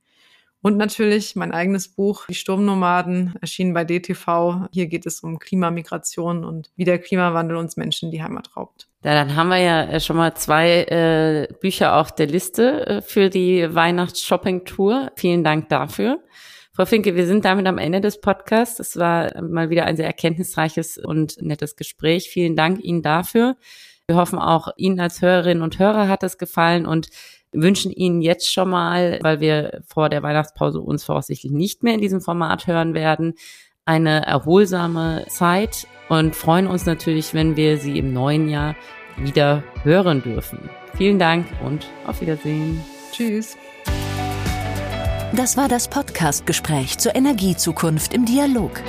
Und 0.62 0.76
natürlich 0.76 1.36
mein 1.36 1.52
eigenes 1.52 1.88
Buch, 1.88 2.26
Die 2.28 2.34
Sturmnomaden, 2.34 3.34
erschienen 3.40 3.72
bei 3.72 3.84
DTV. 3.84 4.66
Hier 4.72 4.88
geht 4.88 5.06
es 5.06 5.20
um 5.20 5.38
Klimamigration 5.38 6.44
und 6.44 6.70
wie 6.76 6.84
der 6.84 6.98
Klimawandel 6.98 7.56
uns 7.56 7.78
Menschen 7.78 8.10
die 8.10 8.22
Heimat 8.22 8.56
raubt. 8.56 8.86
Ja, 9.02 9.14
dann 9.14 9.34
haben 9.34 9.48
wir 9.48 9.58
ja 9.58 9.84
äh, 9.84 10.00
schon 10.00 10.18
mal 10.18 10.34
zwei 10.34 10.82
äh, 10.82 11.48
Bücher 11.60 11.96
auf 11.96 12.14
der 12.14 12.26
Liste 12.26 12.86
äh, 12.86 13.02
für 13.02 13.30
die 13.30 13.74
Weihnachts-Shopping-Tour. 13.74 15.12
Vielen 15.16 15.42
Dank 15.42 15.70
dafür. 15.70 16.22
Frau 16.72 16.84
Finke, 16.84 17.14
wir 17.14 17.26
sind 17.26 17.46
damit 17.46 17.66
am 17.66 17.78
Ende 17.78 18.02
des 18.02 18.20
Podcasts. 18.20 18.78
Es 18.78 18.98
war 18.98 19.42
mal 19.42 19.70
wieder 19.70 19.86
ein 19.86 19.96
sehr 19.96 20.06
erkenntnisreiches 20.06 20.98
und 20.98 21.40
nettes 21.40 21.76
Gespräch. 21.76 22.28
Vielen 22.28 22.54
Dank 22.54 22.84
Ihnen 22.84 23.02
dafür. 23.02 23.56
Wir 24.06 24.16
hoffen 24.16 24.38
auch, 24.38 24.68
Ihnen 24.76 25.00
als 25.00 25.22
Hörerinnen 25.22 25.62
und 25.62 25.78
Hörer 25.78 26.08
hat 26.08 26.22
es 26.22 26.36
gefallen 26.36 26.84
und 26.84 27.08
wünschen 27.52 27.90
Ihnen 27.90 28.22
jetzt 28.22 28.52
schon 28.52 28.70
mal, 28.70 29.18
weil 29.22 29.40
wir 29.40 29.82
vor 29.86 30.08
der 30.08 30.22
Weihnachtspause 30.22 30.80
uns 30.80 31.04
voraussichtlich 31.04 31.52
nicht 31.52 31.82
mehr 31.82 31.94
in 31.94 32.00
diesem 32.00 32.20
Format 32.20 32.66
hören 32.66 32.94
werden, 32.94 33.34
eine 33.84 34.24
erholsame 34.26 35.24
Zeit 35.28 35.86
und 36.08 36.36
freuen 36.36 36.66
uns 36.66 36.86
natürlich, 36.86 37.34
wenn 37.34 37.56
wir 37.56 37.76
Sie 37.78 37.98
im 37.98 38.12
neuen 38.12 38.48
Jahr 38.48 38.76
wieder 39.16 39.62
hören 39.82 40.22
dürfen. 40.22 40.70
Vielen 40.96 41.18
Dank 41.18 41.46
und 41.64 41.86
auf 42.06 42.20
Wiedersehen. 42.20 42.80
Tschüss. 43.12 43.56
Das 45.32 45.56
war 45.56 45.68
das 45.68 45.88
Podcast-Gespräch 45.88 46.98
zur 46.98 47.14
Energiezukunft 47.14 48.14
im 48.14 48.26
Dialog. 48.26 48.82